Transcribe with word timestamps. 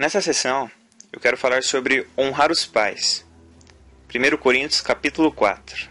Nessa 0.00 0.22
sessão, 0.22 0.70
eu 1.12 1.20
quero 1.20 1.36
falar 1.36 1.62
sobre 1.62 2.08
honrar 2.16 2.50
os 2.50 2.64
pais. 2.64 3.22
1 4.08 4.38
Coríntios 4.38 4.80
capítulo 4.80 5.30
4. 5.30 5.90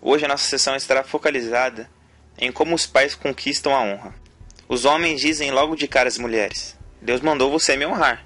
Hoje 0.00 0.24
a 0.24 0.28
nossa 0.28 0.44
sessão 0.44 0.76
estará 0.76 1.02
focalizada 1.02 1.90
em 2.38 2.52
como 2.52 2.76
os 2.76 2.86
pais 2.86 3.16
conquistam 3.16 3.74
a 3.74 3.80
honra. 3.80 4.14
Os 4.68 4.84
homens 4.84 5.20
dizem 5.20 5.50
logo 5.50 5.74
de 5.74 5.88
cara 5.88 6.06
às 6.06 6.16
mulheres: 6.16 6.76
Deus 7.02 7.20
mandou 7.22 7.50
você 7.50 7.76
me 7.76 7.84
honrar. 7.84 8.24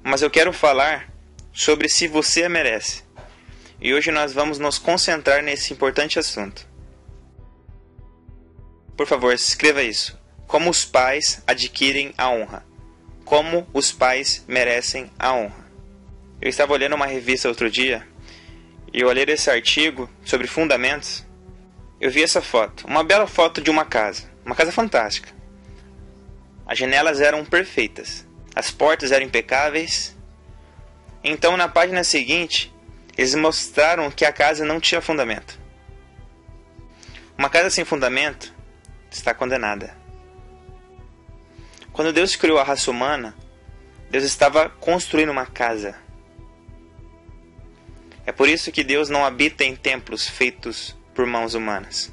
Mas 0.00 0.22
eu 0.22 0.30
quero 0.30 0.52
falar 0.52 1.12
sobre 1.52 1.88
se 1.88 2.06
você 2.06 2.44
a 2.44 2.48
merece. 2.48 3.02
E 3.80 3.92
hoje 3.92 4.12
nós 4.12 4.32
vamos 4.32 4.60
nos 4.60 4.78
concentrar 4.78 5.42
nesse 5.42 5.72
importante 5.72 6.20
assunto. 6.20 6.68
Por 8.96 9.08
favor, 9.08 9.34
escreva 9.34 9.82
isso. 9.82 10.21
Como 10.52 10.68
os 10.68 10.84
pais 10.84 11.42
adquirem 11.46 12.12
a 12.18 12.28
honra. 12.28 12.62
Como 13.24 13.66
os 13.72 13.90
pais 13.90 14.44
merecem 14.46 15.10
a 15.18 15.32
honra. 15.32 15.66
Eu 16.42 16.50
estava 16.50 16.74
olhando 16.74 16.94
uma 16.94 17.06
revista 17.06 17.48
outro 17.48 17.70
dia 17.70 18.06
e 18.92 19.00
eu 19.00 19.08
olhei 19.08 19.24
esse 19.26 19.48
artigo 19.48 20.10
sobre 20.22 20.46
fundamentos. 20.46 21.26
Eu 21.98 22.10
vi 22.10 22.22
essa 22.22 22.42
foto, 22.42 22.86
uma 22.86 23.02
bela 23.02 23.26
foto 23.26 23.62
de 23.62 23.70
uma 23.70 23.86
casa, 23.86 24.30
uma 24.44 24.54
casa 24.54 24.70
fantástica. 24.70 25.30
As 26.66 26.76
janelas 26.76 27.22
eram 27.22 27.46
perfeitas, 27.46 28.26
as 28.54 28.70
portas 28.70 29.10
eram 29.10 29.24
impecáveis. 29.24 30.14
Então, 31.24 31.56
na 31.56 31.66
página 31.66 32.04
seguinte, 32.04 32.70
eles 33.16 33.34
mostraram 33.34 34.10
que 34.10 34.26
a 34.26 34.32
casa 34.34 34.66
não 34.66 34.78
tinha 34.78 35.00
fundamento. 35.00 35.58
Uma 37.38 37.48
casa 37.48 37.70
sem 37.70 37.86
fundamento 37.86 38.54
está 39.10 39.32
condenada. 39.32 40.01
Quando 41.92 42.12
Deus 42.12 42.34
criou 42.34 42.58
a 42.58 42.64
raça 42.64 42.90
humana, 42.90 43.34
Deus 44.10 44.24
estava 44.24 44.70
construindo 44.70 45.30
uma 45.30 45.44
casa. 45.44 45.94
É 48.24 48.32
por 48.32 48.48
isso 48.48 48.72
que 48.72 48.82
Deus 48.82 49.10
não 49.10 49.26
habita 49.26 49.62
em 49.62 49.76
templos 49.76 50.26
feitos 50.26 50.96
por 51.14 51.26
mãos 51.26 51.54
humanas. 51.54 52.10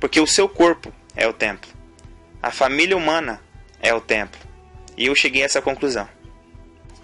Porque 0.00 0.20
o 0.20 0.26
seu 0.26 0.48
corpo 0.48 0.92
é 1.14 1.28
o 1.28 1.32
templo. 1.32 1.70
A 2.42 2.50
família 2.50 2.96
humana 2.96 3.40
é 3.80 3.94
o 3.94 4.00
templo. 4.00 4.40
E 4.96 5.06
eu 5.06 5.14
cheguei 5.14 5.42
a 5.42 5.44
essa 5.44 5.62
conclusão. 5.62 6.08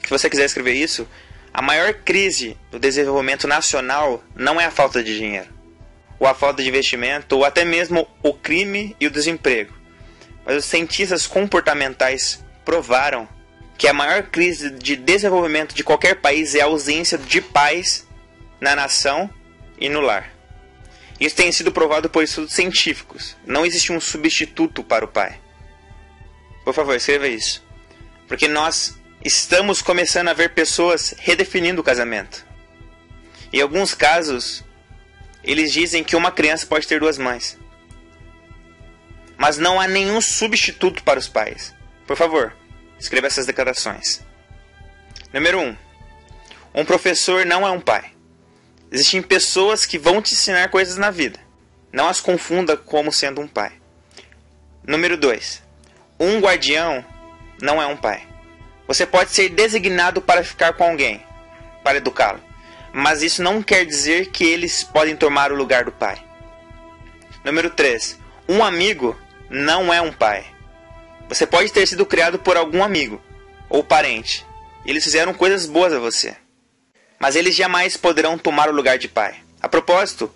Se 0.03 0.11
você 0.11 0.29
quiser 0.29 0.47
escrever 0.47 0.75
isso, 0.75 1.09
a 1.53 1.63
maior 1.63 1.95
crise 1.95 2.59
do 2.73 2.79
desenvolvimento 2.81 3.47
nacional 3.47 4.23
não 4.35 4.61
é 4.61 4.65
a 4.65 4.71
falta 4.71 5.03
de 5.03 5.17
dinheiro, 5.17 5.49
ou 6.19 6.27
a 6.27 6.35
falta 6.35 6.61
de 6.61 6.69
investimento, 6.69 7.37
ou 7.37 7.45
até 7.45 7.65
mesmo 7.65 8.09
o 8.21 8.35
crime 8.35 8.97
e 8.99 9.07
o 9.07 9.11
desemprego 9.11 9.84
mas 10.45 10.57
os 10.57 10.65
cientistas 10.65 11.27
comportamentais 11.27 12.45
provaram 12.65 13.29
que 13.77 13.89
a 13.89 13.93
maior 13.93 14.25
crise 14.25 14.71
de 14.71 14.97
desenvolvimento 14.97 15.75
de 15.75 15.83
qualquer 15.83 16.17
país 16.17 16.55
é 16.55 16.61
a 16.61 16.67
ausência 16.67 17.19
de 17.19 17.41
pais 17.41 18.07
na 18.61 18.77
nação 18.77 19.29
e 19.79 19.89
no 19.89 20.01
lar. 20.01 20.33
Isso 21.19 21.37
tem 21.37 21.51
sido 21.51 21.73
provado 21.73 22.09
por 22.11 22.23
estudos 22.23 22.53
científicos. 22.53 23.37
Não 23.47 23.65
existe 23.65 23.93
um 23.93 24.01
substituto 24.01 24.83
para 24.83 25.05
o 25.05 25.09
pai. 25.09 25.41
Por 26.65 26.75
favor, 26.75 26.95
escreva 26.95 27.29
isso. 27.29 27.63
Porque 28.27 28.49
nós 28.49 28.99
estamos 29.25 29.81
começando 29.81 30.29
a 30.29 30.33
ver 30.33 30.51
pessoas 30.55 31.15
redefinindo 31.19 31.81
o 31.81 31.85
casamento. 31.85 32.45
Em 33.53 33.61
alguns 33.61 33.95
casos, 33.95 34.65
eles 35.43 35.73
dizem 35.73 36.03
que 36.03 36.17
uma 36.17 36.33
criança 36.33 36.67
pode 36.67 36.87
ter 36.87 36.99
duas 37.01 37.19
mães 37.19 37.59
mas 39.37 39.59
não 39.59 39.81
há 39.81 39.87
nenhum 39.87 40.21
substituto 40.21 41.03
para 41.03 41.19
os 41.19 41.29
pais. 41.29 41.75
Por 42.07 42.17
favor, 42.17 42.55
escreva 42.99 43.27
essas 43.27 43.47
declarações. 43.47 44.21
Número 45.33 45.59
1. 45.59 45.63
Um, 45.63 45.77
um 46.75 46.85
professor 46.85 47.45
não 47.45 47.67
é 47.67 47.71
um 47.71 47.81
pai. 47.81 48.13
Existem 48.91 49.23
pessoas 49.23 49.85
que 49.85 49.99
vão 49.99 50.23
te 50.23 50.35
ensinar 50.35 50.69
coisas 50.69 50.97
na 50.97 51.11
vida. 51.11 51.41
Não 51.93 52.09
as 52.09 52.21
confunda 52.21 52.77
como 52.77 53.13
sendo 53.13 53.41
um 53.41 53.49
pai. 53.49 53.73
Número 54.87 55.17
2. 55.17 55.63
Um 56.21 56.39
guardião 56.41 57.05
não 57.61 57.81
é 57.81 57.87
um 57.87 57.97
pai. 57.97 58.27
Você 58.87 59.07
pode 59.07 59.31
ser 59.31 59.49
designado 59.49 60.21
para 60.21 60.45
ficar 60.45 60.75
com 60.75 60.85
alguém, 60.85 61.23
para 61.83 61.99
educá-lo, 61.99 62.41
mas 62.93 63.23
isso 63.23 63.43
não 63.43 63.63
quer 63.63 63.85
dizer 63.87 64.31
que 64.31 64.45
eles 64.45 64.85
podem 64.85 65.17
tomar 65.17 65.51
o 65.51 65.57
lugar 65.57 65.85
do 65.85 65.93
pai. 65.93 66.23
Número 67.43 67.71
3. 67.71 68.21
Um 68.49 68.63
amigo 68.63 69.19
não 69.51 69.93
é 69.93 70.01
um 70.01 70.13
pai. 70.13 70.45
Você 71.29 71.47
pode 71.47 71.73
ter 71.73 71.87
sido 71.87 72.07
criado 72.07 72.39
por 72.39 72.57
algum 72.57 72.83
amigo 72.83 73.21
ou 73.69 73.83
parente. 73.83 74.47
Eles 74.85 75.05
fizeram 75.05 75.33
coisas 75.33 75.67
boas 75.67 75.93
a 75.93 75.99
você. 75.99 76.37
Mas 77.19 77.37
eles 77.37 77.55
jamais 77.55 77.97
poderão 77.97 78.37
tomar 78.37 78.69
o 78.69 78.75
lugar 78.75 78.99
de 78.99 79.09
pai. 79.09 79.37
A 79.63 79.69
propósito, 79.69 80.33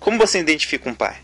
como 0.00 0.18
você 0.18 0.38
identifica 0.38 0.88
um 0.88 0.94
pai? 0.94 1.16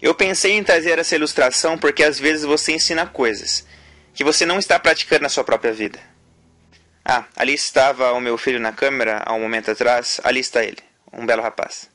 Eu 0.00 0.14
pensei 0.14 0.52
em 0.52 0.64
trazer 0.64 0.98
essa 0.98 1.14
ilustração 1.14 1.78
porque 1.78 2.02
às 2.02 2.18
vezes 2.18 2.44
você 2.44 2.72
ensina 2.72 3.06
coisas 3.06 3.66
que 4.14 4.24
você 4.24 4.44
não 4.44 4.58
está 4.58 4.78
praticando 4.78 5.22
na 5.22 5.28
sua 5.28 5.44
própria 5.44 5.72
vida. 5.72 6.00
Ah, 7.04 7.24
ali 7.36 7.54
estava 7.54 8.12
o 8.12 8.20
meu 8.20 8.36
filho 8.36 8.60
na 8.60 8.72
câmera 8.72 9.22
há 9.24 9.32
um 9.32 9.40
momento 9.40 9.70
atrás. 9.70 10.20
Ali 10.24 10.40
está 10.40 10.64
ele, 10.64 10.78
um 11.12 11.24
belo 11.24 11.42
rapaz. 11.42 11.88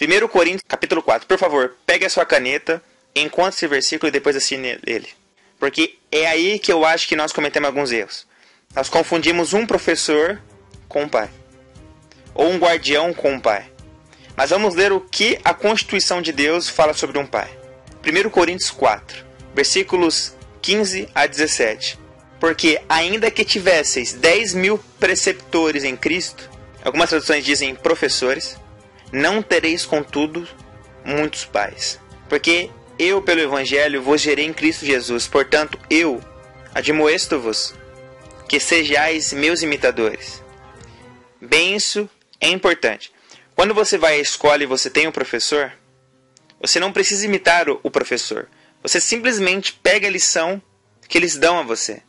1 0.00 0.28
Coríntios 0.28 0.64
capítulo 0.66 1.02
4. 1.02 1.26
Por 1.26 1.38
favor, 1.38 1.76
pegue 1.86 2.04
a 2.04 2.10
sua 2.10 2.26
caneta 2.26 2.82
encontre 3.20 3.56
esse 3.56 3.66
versículo 3.66 4.08
e 4.08 4.12
depois 4.12 4.36
assine 4.36 4.78
ele. 4.86 5.08
Porque 5.58 5.96
é 6.10 6.26
aí 6.26 6.58
que 6.58 6.72
eu 6.72 6.84
acho 6.84 7.08
que 7.08 7.16
nós 7.16 7.32
cometemos 7.32 7.66
alguns 7.66 7.92
erros. 7.92 8.26
Nós 8.74 8.88
confundimos 8.88 9.54
um 9.54 9.66
professor 9.66 10.40
com 10.88 11.04
um 11.04 11.08
pai. 11.08 11.30
Ou 12.34 12.50
um 12.50 12.58
guardião 12.58 13.14
com 13.14 13.32
um 13.32 13.40
pai. 13.40 13.70
Mas 14.36 14.50
vamos 14.50 14.74
ler 14.74 14.92
o 14.92 15.00
que 15.00 15.38
a 15.42 15.54
Constituição 15.54 16.20
de 16.20 16.30
Deus 16.30 16.68
fala 16.68 16.92
sobre 16.92 17.18
um 17.18 17.26
pai. 17.26 17.48
1 18.06 18.28
Coríntios 18.28 18.70
4, 18.70 19.24
versículos 19.54 20.36
15 20.60 21.08
a 21.14 21.26
17. 21.26 21.98
Porque 22.38 22.80
ainda 22.88 23.30
que 23.30 23.44
tivesseis 23.44 24.12
10 24.12 24.54
mil 24.54 24.78
preceptores 25.00 25.84
em 25.84 25.96
Cristo, 25.96 26.50
algumas 26.84 27.08
traduções 27.08 27.44
dizem 27.44 27.74
professores, 27.74 28.58
não 29.10 29.42
tereis, 29.42 29.86
contudo, 29.86 30.46
muitos 31.02 31.46
pais. 31.46 31.98
Porque 32.28 32.68
eu, 32.98 33.20
pelo 33.22 33.40
Evangelho, 33.40 34.02
vos 34.02 34.20
gerei 34.20 34.46
em 34.46 34.52
Cristo 34.52 34.86
Jesus. 34.86 35.26
Portanto, 35.26 35.78
eu 35.90 36.22
admoesto-vos 36.74 37.74
que 38.48 38.60
sejais 38.60 39.32
meus 39.32 39.62
imitadores. 39.62 40.42
Bem, 41.40 41.76
isso 41.76 42.08
é 42.40 42.48
importante. 42.48 43.12
Quando 43.54 43.74
você 43.74 43.96
vai 43.98 44.14
à 44.14 44.18
escola 44.18 44.62
e 44.62 44.66
você 44.66 44.90
tem 44.90 45.06
um 45.06 45.12
professor, 45.12 45.72
você 46.60 46.78
não 46.78 46.92
precisa 46.92 47.24
imitar 47.26 47.68
o 47.68 47.90
professor. 47.90 48.48
Você 48.82 49.00
simplesmente 49.00 49.72
pega 49.72 50.06
a 50.06 50.10
lição 50.10 50.62
que 51.08 51.18
eles 51.18 51.36
dão 51.36 51.58
a 51.58 51.62
você 51.62 52.02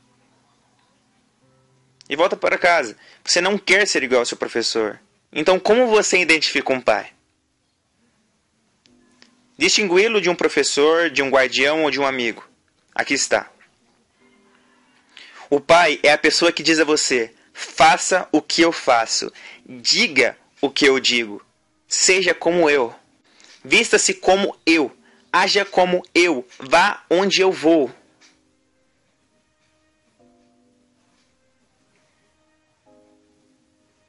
e 2.09 2.15
volta 2.15 2.35
para 2.35 2.57
casa. 2.57 2.95
Você 3.23 3.41
não 3.41 3.57
quer 3.57 3.85
ser 3.87 4.03
igual 4.03 4.19
ao 4.19 4.25
seu 4.25 4.37
professor. 4.37 4.99
Então, 5.31 5.59
como 5.59 5.87
você 5.87 6.19
identifica 6.19 6.73
um 6.73 6.81
pai? 6.81 7.11
Distingui-lo 9.57 10.21
de 10.21 10.29
um 10.29 10.35
professor, 10.35 11.09
de 11.09 11.23
um 11.23 11.29
guardião 11.29 11.83
ou 11.83 11.91
de 11.91 11.99
um 11.99 12.05
amigo. 12.05 12.47
Aqui 12.93 13.15
está. 13.15 13.49
O 15.49 15.59
pai 15.59 15.99
é 16.03 16.11
a 16.11 16.17
pessoa 16.17 16.51
que 16.51 16.61
diz 16.61 16.79
a 16.79 16.83
você: 16.83 17.33
faça 17.53 18.27
o 18.31 18.41
que 18.41 18.61
eu 18.61 18.71
faço, 18.71 19.31
diga 19.65 20.37
o 20.61 20.69
que 20.69 20.85
eu 20.85 20.99
digo, 20.99 21.43
seja 21.87 22.33
como 22.33 22.69
eu, 22.69 22.93
vista-se 23.63 24.13
como 24.13 24.55
eu, 24.65 24.95
haja 25.31 25.65
como 25.65 26.03
eu, 26.13 26.47
vá 26.59 27.03
onde 27.09 27.41
eu 27.41 27.51
vou. 27.51 27.91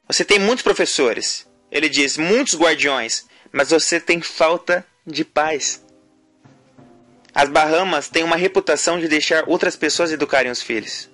Você 0.07 0.25
tem 0.25 0.39
muitos 0.39 0.63
professores, 0.63 1.47
ele 1.71 1.87
diz, 1.87 2.17
muitos 2.17 2.55
guardiões, 2.55 3.27
mas 3.51 3.69
você 3.69 3.99
tem 3.99 4.21
falta 4.21 4.85
de 5.11 5.25
paz. 5.25 5.83
As 7.33 7.49
Bahamas 7.49 8.09
têm 8.09 8.23
uma 8.23 8.35
reputação 8.35 8.99
de 8.99 9.07
deixar 9.07 9.47
outras 9.47 9.75
pessoas 9.75 10.11
educarem 10.11 10.51
os 10.51 10.61
filhos. 10.61 11.09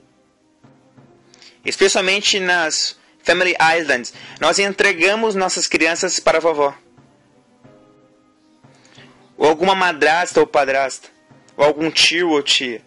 Especialmente 1.63 2.39
nas 2.39 2.97
Family 3.23 3.55
Islands, 3.79 4.13
nós 4.39 4.59
entregamos 4.59 5.35
nossas 5.35 5.67
crianças 5.67 6.19
para 6.19 6.37
a 6.37 6.41
vovó. 6.41 6.75
Ou 9.37 9.47
alguma 9.49 9.75
madrasta 9.75 10.39
ou 10.39 10.47
padrasta. 10.47 11.09
Ou 11.57 11.65
algum 11.65 11.89
tio 11.89 12.29
ou 12.29 12.41
tia. 12.43 12.81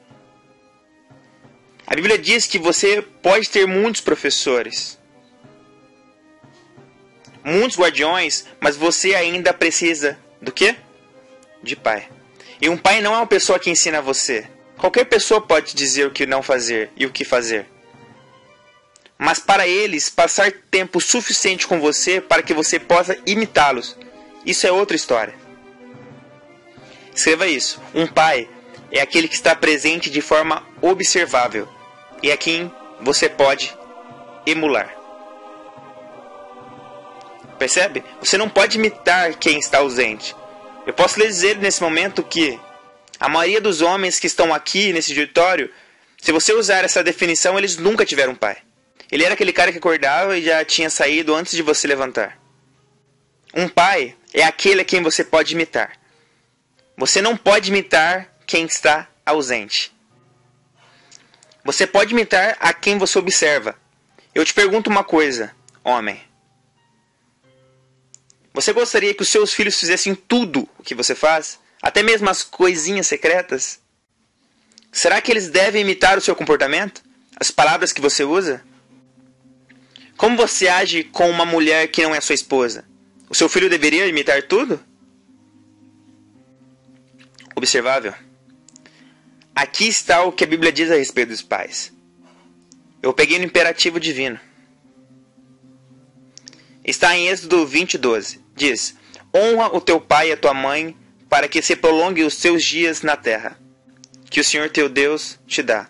A 1.87 1.95
Bíblia 1.95 2.19
diz 2.19 2.47
que 2.47 2.59
você 2.59 3.01
pode 3.01 3.49
ter 3.49 3.67
muitos 3.67 4.03
professores, 4.03 4.99
muitos 7.43 7.79
guardiões, 7.79 8.45
mas 8.61 8.77
você 8.77 9.15
ainda 9.15 9.55
precisa 9.55 10.19
do 10.41 10.53
quê? 10.53 10.77
De 11.63 11.77
pai. 11.77 12.09
E 12.61 12.69
um 12.69 12.77
pai 12.77 13.01
não 13.01 13.15
é 13.15 13.17
uma 13.19 13.27
pessoa 13.27 13.59
que 13.59 13.71
ensina 13.71 14.01
você. 14.01 14.47
Qualquer 14.77 15.05
pessoa 15.05 15.41
pode 15.41 15.75
dizer 15.75 16.07
o 16.07 16.11
que 16.11 16.27
não 16.27 16.43
fazer 16.43 16.91
e 16.97 17.07
o 17.07 17.11
que 17.11 17.25
fazer. 17.25 17.67
Mas 19.19 19.41
para 19.41 19.67
eles, 19.67 20.09
passar 20.09 20.53
tempo 20.71 21.01
suficiente 21.01 21.67
com 21.67 21.81
você 21.81 22.21
para 22.21 22.43
que 22.43 22.55
você 22.55 22.79
possa 22.79 23.19
imitá-los. 23.27 23.97
Isso 24.47 24.67
é 24.67 24.73
outra 24.73 24.97
história. 24.97 25.35
Escreva 27.15 27.49
isso. 27.49 27.83
Um 27.93 28.07
pai 28.07 28.49
é 28.93 29.01
aquele 29.01 29.27
que 29.27 29.35
está 29.35 29.55
presente 29.55 30.09
de 30.09 30.21
forma 30.21 30.65
observável 30.81 31.69
e 32.23 32.31
a 32.31 32.37
quem 32.37 32.73
você 33.01 33.29
pode 33.29 33.77
emular. 34.47 34.95
Percebe? 37.59 38.05
Você 38.21 38.39
não 38.39 38.49
pode 38.49 38.79
imitar 38.79 39.35
quem 39.35 39.59
está 39.59 39.79
ausente. 39.79 40.35
Eu 40.89 40.95
posso 40.95 41.21
lhe 41.21 41.27
dizer 41.27 41.59
nesse 41.59 41.83
momento 41.83 42.23
que 42.23 42.59
a 43.21 43.29
maioria 43.29 43.61
dos 43.61 43.83
homens 43.83 44.19
que 44.19 44.27
estão 44.27 44.55
aqui 44.55 44.91
nesse 44.91 45.11
auditório, 45.11 45.71
se 46.19 46.33
você 46.33 46.55
usar 46.55 46.83
essa 46.83 47.05
definição, 47.05 47.59
eles 47.59 47.77
nunca 47.77 48.07
tiveram 48.07 48.35
pai. 48.35 48.57
Ele 49.13 49.23
era 49.23 49.35
aquele 49.35 49.53
cara 49.53 49.71
que 49.71 49.77
acordava 49.77 50.39
e 50.39 50.45
já 50.45 50.65
tinha 50.65 50.89
saído 50.89 51.35
antes 51.35 51.53
de 51.53 51.61
você 51.61 51.87
levantar. 51.87 52.41
Um 53.53 53.69
pai 53.69 54.17
é 54.33 54.43
aquele 54.43 54.81
a 54.81 54.85
quem 54.85 55.03
você 55.03 55.23
pode 55.23 55.53
imitar. 55.53 55.93
Você 56.97 57.21
não 57.21 57.37
pode 57.37 57.69
imitar 57.69 58.35
quem 58.47 58.65
está 58.65 59.11
ausente. 59.27 59.95
Você 61.67 61.87
pode 61.87 62.15
imitar 62.15 62.57
a 62.59 62.73
quem 62.73 62.97
você 62.97 63.19
observa. 63.19 63.77
Eu 64.35 64.43
te 64.43 64.55
pergunto 64.55 64.89
uma 64.89 65.05
coisa, 65.05 65.55
homem. 65.85 66.28
Você 68.53 68.73
gostaria 68.73 69.15
que 69.15 69.23
os 69.23 69.29
seus 69.29 69.53
filhos 69.53 69.79
fizessem 69.79 70.15
tudo 70.15 70.69
o 70.79 70.83
que 70.83 70.95
você 70.95 71.15
faz? 71.15 71.59
Até 71.81 72.03
mesmo 72.03 72.29
as 72.29 72.43
coisinhas 72.43 73.07
secretas? 73.07 73.79
Será 74.91 75.21
que 75.21 75.31
eles 75.31 75.49
devem 75.49 75.83
imitar 75.83 76.19
o 76.19 76.21
seu 76.21 76.35
comportamento? 76.35 77.03
As 77.37 77.51
palavras 77.51 77.93
que 77.93 78.01
você 78.01 78.25
usa? 78.25 78.65
Como 80.17 80.37
você 80.37 80.67
age 80.67 81.05
com 81.05 81.31
uma 81.31 81.45
mulher 81.45 81.87
que 81.89 82.03
não 82.03 82.15
é 82.15 82.21
sua 82.21 82.35
esposa? 82.35 82.85
O 83.31 83.35
seu 83.35 83.49
filho 83.49 83.71
deveria 83.71 84.07
imitar 84.07 84.43
tudo? 84.43 84.81
Observável. 87.55 88.13
Aqui 89.55 89.87
está 89.87 90.23
o 90.23 90.33
que 90.33 90.45
a 90.45 90.47
Bíblia 90.47 90.73
diz 90.73 90.91
a 90.91 90.97
respeito 90.97 91.29
dos 91.29 91.43
pais. 91.43 91.93
Eu 93.03 93.13
peguei 93.13 93.39
no 93.39 93.45
imperativo 93.45 94.01
divino. 94.01 94.41
Está 96.89 97.15
em 97.15 97.29
Êxodo 97.29 97.67
20, 97.67 97.99
12. 97.99 98.41
Diz: 98.57 98.97
Honra 99.37 99.77
o 99.77 99.79
teu 99.79 100.01
pai 100.01 100.31
e 100.31 100.33
a 100.33 100.39
tua 100.39 100.55
mãe, 100.55 100.97
para 101.29 101.47
que 101.47 101.61
se 101.61 101.77
prolongue 101.77 102.25
os 102.25 102.39
teus 102.39 102.65
dias 102.65 103.03
na 103.03 103.15
terra, 103.15 103.59
que 104.31 104.41
o 104.41 104.45
Senhor 104.45 104.71
teu 104.71 104.89
Deus 104.89 105.39
te 105.47 105.63
dá. 105.63 105.87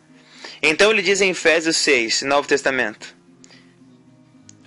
Então 0.61 0.91
ele 0.91 1.01
diz 1.01 1.21
em 1.21 1.31
Efésios 1.31 1.77
6, 1.77 2.23
Novo 2.23 2.49
Testamento: 2.49 3.15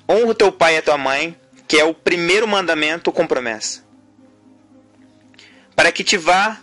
Honra 0.07 0.27
o 0.27 0.33
teu 0.33 0.53
pai 0.53 0.75
e 0.75 0.77
a 0.77 0.81
tua 0.81 0.97
mãe, 0.97 1.37
que 1.67 1.77
é 1.77 1.83
o 1.83 1.93
primeiro 1.93 2.47
mandamento 2.47 3.11
com 3.11 3.27
promessa. 3.27 3.83
Para 5.75 5.91
que 5.91 6.01
te 6.01 6.15
vá 6.15 6.61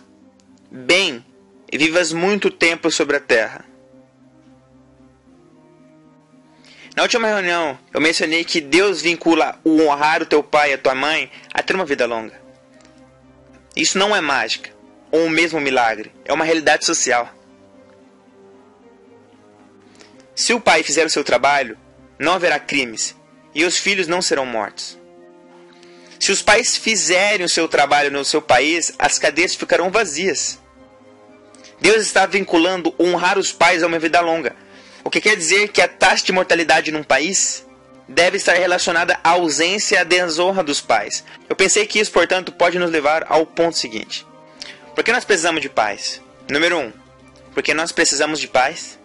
bem 0.71 1.23
e 1.71 1.77
vivas 1.77 2.11
muito 2.11 2.49
tempo 2.49 2.89
sobre 2.89 3.17
a 3.17 3.19
terra. 3.19 3.68
Na 6.99 7.03
última 7.03 7.29
reunião, 7.29 7.79
eu 7.93 8.01
mencionei 8.01 8.43
que 8.43 8.59
Deus 8.59 9.01
vincula 9.01 9.57
o 9.63 9.83
honrar 9.83 10.21
o 10.21 10.25
teu 10.25 10.43
pai 10.43 10.71
e 10.71 10.73
a 10.73 10.77
tua 10.77 10.93
mãe 10.93 11.31
a 11.53 11.63
ter 11.63 11.73
uma 11.73 11.85
vida 11.85 12.05
longa. 12.05 12.37
Isso 13.73 13.97
não 13.97 14.13
é 14.13 14.19
mágica 14.19 14.69
ou 15.09 15.29
mesmo 15.29 15.61
milagre, 15.61 16.11
é 16.25 16.33
uma 16.33 16.43
realidade 16.43 16.83
social. 16.85 17.33
Se 20.35 20.53
o 20.53 20.59
pai 20.59 20.83
fizer 20.83 21.05
o 21.05 21.09
seu 21.09 21.23
trabalho, 21.23 21.77
não 22.19 22.33
haverá 22.33 22.59
crimes 22.59 23.15
e 23.55 23.63
os 23.63 23.77
filhos 23.77 24.05
não 24.05 24.21
serão 24.21 24.45
mortos. 24.45 24.99
Se 26.19 26.33
os 26.33 26.41
pais 26.41 26.75
fizerem 26.75 27.45
o 27.45 27.49
seu 27.49 27.69
trabalho 27.69 28.11
no 28.11 28.25
seu 28.25 28.41
país, 28.41 28.91
as 28.99 29.17
cadeias 29.17 29.55
ficarão 29.55 29.89
vazias. 29.89 30.59
Deus 31.79 32.03
está 32.03 32.25
vinculando 32.25 32.93
honrar 32.99 33.39
os 33.39 33.53
pais 33.53 33.83
a 33.83 33.87
uma 33.87 33.99
vida 33.99 34.19
longa, 34.19 34.53
o 35.03 35.09
que 35.09 35.21
quer 35.21 35.35
dizer 35.35 35.69
que 35.69 35.81
a 35.81 35.87
taxa 35.87 36.25
de 36.25 36.31
mortalidade 36.31 36.91
num 36.91 37.03
país 37.03 37.65
deve 38.07 38.37
estar 38.37 38.53
relacionada 38.53 39.19
à 39.23 39.31
ausência 39.31 39.95
e 39.95 39.97
à 39.99 40.03
desonra 40.03 40.63
dos 40.63 40.81
pais. 40.81 41.23
Eu 41.47 41.55
pensei 41.55 41.85
que 41.85 41.99
isso, 41.99 42.11
portanto, 42.11 42.51
pode 42.51 42.79
nos 42.79 42.91
levar 42.91 43.25
ao 43.29 43.45
ponto 43.45 43.77
seguinte: 43.77 44.25
por 44.95 45.03
que 45.03 45.11
nós 45.11 45.25
precisamos 45.25 45.61
de 45.61 45.69
pais? 45.69 46.21
Número 46.49 46.77
1. 46.77 46.81
Um, 46.81 46.93
porque 47.53 47.73
nós 47.73 47.91
precisamos 47.91 48.39
de 48.39 48.47
pais 48.47 48.99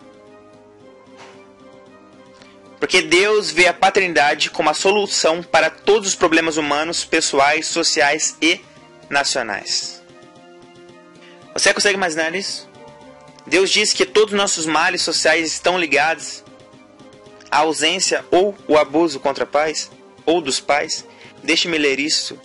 porque 2.84 3.00
Deus 3.00 3.50
vê 3.50 3.66
a 3.66 3.72
paternidade 3.72 4.50
como 4.50 4.68
a 4.68 4.74
solução 4.74 5.42
para 5.42 5.70
todos 5.70 6.10
os 6.10 6.14
problemas 6.14 6.58
humanos, 6.58 7.02
pessoais, 7.02 7.66
sociais 7.66 8.36
e 8.42 8.60
nacionais. 9.08 10.02
Você 11.54 11.72
consegue 11.72 11.96
imaginar 11.96 12.34
isso? 12.34 12.68
Deus 13.46 13.70
diz 13.70 13.92
que 13.92 14.06
todos 14.06 14.32
os 14.32 14.38
nossos 14.38 14.66
males 14.66 15.02
sociais 15.02 15.52
estão 15.52 15.78
ligados 15.78 16.42
à 17.50 17.58
ausência 17.58 18.24
ou 18.30 18.56
o 18.66 18.78
abuso 18.78 19.20
contra 19.20 19.44
pais 19.44 19.90
ou 20.24 20.40
dos 20.40 20.60
pais. 20.60 21.04
Deixe-me 21.42 21.76
ler 21.76 22.00
isso, 22.00 22.40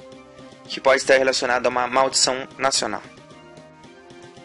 que 0.66 0.82
pode 0.82 1.02
estar 1.02 1.18
relacionado 1.18 1.66
a 1.66 1.70
uma 1.70 1.88
maldição 1.88 2.48
nacional. 2.58 3.02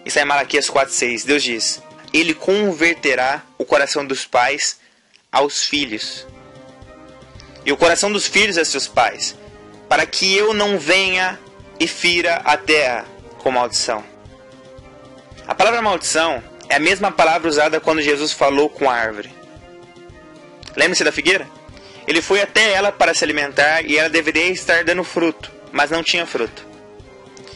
Isso 0.04 0.18
é 0.18 0.22
em 0.22 0.26
Malaquias 0.26 0.70
4,6. 0.70 1.24
Deus 1.24 1.42
diz: 1.42 1.82
Ele 2.12 2.34
converterá 2.34 3.42
o 3.58 3.64
coração 3.64 4.06
dos 4.06 4.24
pais 4.24 4.78
aos 5.32 5.64
filhos, 5.64 6.24
e 7.66 7.72
o 7.72 7.76
coração 7.76 8.12
dos 8.12 8.28
filhos 8.28 8.56
a 8.58 8.64
seus 8.64 8.86
pais, 8.86 9.36
para 9.88 10.06
que 10.06 10.34
eu 10.36 10.54
não 10.54 10.78
venha 10.78 11.38
e 11.80 11.88
fira 11.88 12.36
a 12.36 12.56
terra 12.56 13.04
com 13.38 13.50
maldição. 13.50 14.13
A 15.46 15.55
palavra 15.55 15.82
maldição 15.82 16.43
é 16.69 16.76
a 16.76 16.81
mesma 16.81 17.12
palavra 17.12 17.49
usada 17.49 17.81
quando 17.81 18.02
Jesus 18.02 18.32
falou 18.32 18.69
com 18.69 18.91
a 18.91 18.94
árvore. 18.94 19.32
Lembre-se 20.76 21.05
da 21.05 21.12
figueira? 21.12 21.46
Ele 22.06 22.20
foi 22.20 22.41
até 22.41 22.73
ela 22.73 22.91
para 22.91 23.14
se 23.14 23.25
alimentar 23.25 23.82
e 23.82 23.96
ela 23.96 24.08
deveria 24.08 24.49
estar 24.49 24.85
dando 24.85 25.05
fruto, 25.05 25.50
mas 25.73 25.91
não 25.91 26.02
tinha 26.02 26.26
fruto. 26.26 26.67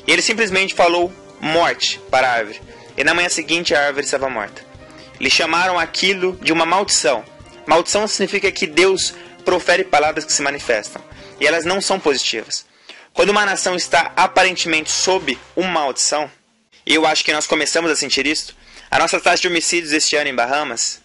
E 0.07 0.13
ele 0.13 0.23
simplesmente 0.23 0.75
falou 0.75 1.13
morte 1.41 2.01
para 2.11 2.29
a 2.29 2.33
árvore, 2.33 2.61
e 2.97 3.05
na 3.05 3.15
manhã 3.15 3.29
seguinte 3.29 3.75
a 3.75 3.87
árvore 3.87 4.05
estava 4.05 4.29
morta. 4.29 4.63
Eles 5.21 5.33
chamaram 5.33 5.79
aquilo 5.79 6.39
de 6.41 6.53
uma 6.53 6.65
maldição, 6.65 7.25
Maldição 7.69 8.09
significa 8.09 8.51
que 8.51 8.67
Deus 8.67 9.13
profere 9.45 9.85
palavras 9.85 10.25
que 10.25 10.33
se 10.33 10.41
manifestam, 10.41 11.03
e 11.39 11.47
elas 11.47 11.67
não 11.67 11.83
são 11.83 12.01
positivas. 12.01 12.65
Quando 13.13 13.29
uma 13.29 13.45
nação 13.45 13.77
está 13.77 14.11
aparentemente 14.17 14.91
sob 14.91 15.39
uma 15.55 15.69
maldição, 15.69 16.31
eu 16.95 17.07
acho 17.07 17.25
que 17.25 17.33
nós 17.33 17.47
começamos 17.47 17.91
a 17.91 17.97
sentir 17.97 18.27
isso, 18.27 18.57
a 18.91 18.99
nossa 18.99 19.21
taxa 19.21 19.43
de 19.43 19.49
homicídios 19.49 19.93
este 19.93 20.17
ano 20.17 20.31
em 20.31 20.35
Bahamas 20.35 21.01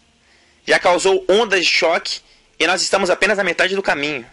já 0.65 0.79
causou 0.79 1.25
ondas 1.27 1.65
de 1.65 1.71
choque 1.71 2.21
e 2.57 2.65
nós 2.65 2.81
estamos 2.81 3.09
apenas 3.09 3.37
na 3.37 3.43
metade 3.43 3.75
do 3.75 3.83
caminho. 3.83 4.25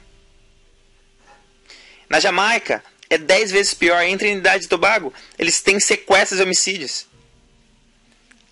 Na 2.08 2.20
Jamaica, 2.20 2.82
é 3.08 3.18
10 3.18 3.50
vezes 3.50 3.74
pior. 3.74 4.00
Em 4.02 4.16
Trinidade 4.16 4.64
e 4.64 4.68
Tobago, 4.68 5.12
eles 5.38 5.60
têm 5.60 5.80
sequestros 5.80 6.38
e 6.38 6.42
homicídios. 6.42 7.06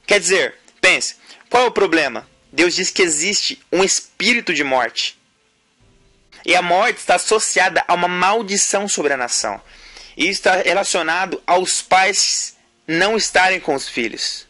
Quer 0.06 0.18
dizer, 0.18 0.56
pense, 0.80 1.16
qual 1.48 1.64
é 1.64 1.66
o 1.66 1.72
problema? 1.72 2.28
Deus 2.52 2.74
diz 2.74 2.90
que 2.90 3.02
existe 3.02 3.60
um 3.70 3.84
espírito 3.84 4.52
de 4.52 4.64
morte. 4.64 5.16
E 6.44 6.56
a 6.56 6.62
morte 6.62 6.98
está 6.98 7.14
associada 7.14 7.84
a 7.86 7.94
uma 7.94 8.08
maldição 8.08 8.88
sobre 8.88 9.12
a 9.12 9.16
nação. 9.16 9.60
E 10.16 10.28
está 10.28 10.56
relacionado 10.56 11.40
aos 11.46 11.82
pais 11.82 12.56
não 12.88 13.16
estarem 13.16 13.60
com 13.60 13.74
os 13.74 13.86
filhos. 13.86 14.46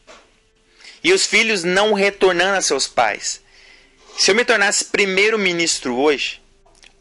E 1.02 1.12
os 1.12 1.26
filhos 1.26 1.64
não 1.64 1.92
retornando 1.92 2.56
a 2.56 2.62
seus 2.62 2.86
pais. 2.86 3.42
Se 4.16 4.30
eu 4.30 4.34
me 4.34 4.44
tornasse 4.44 4.84
primeiro-ministro 4.84 5.96
hoje, 5.96 6.40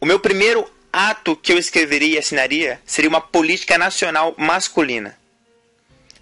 o 0.01 0.05
meu 0.05 0.19
primeiro 0.19 0.69
ato 0.91 1.35
que 1.35 1.53
eu 1.53 1.57
escreveria 1.57 2.15
e 2.15 2.17
assinaria 2.17 2.81
seria 2.85 3.09
uma 3.09 3.21
política 3.21 3.77
nacional 3.77 4.33
masculina 4.37 5.17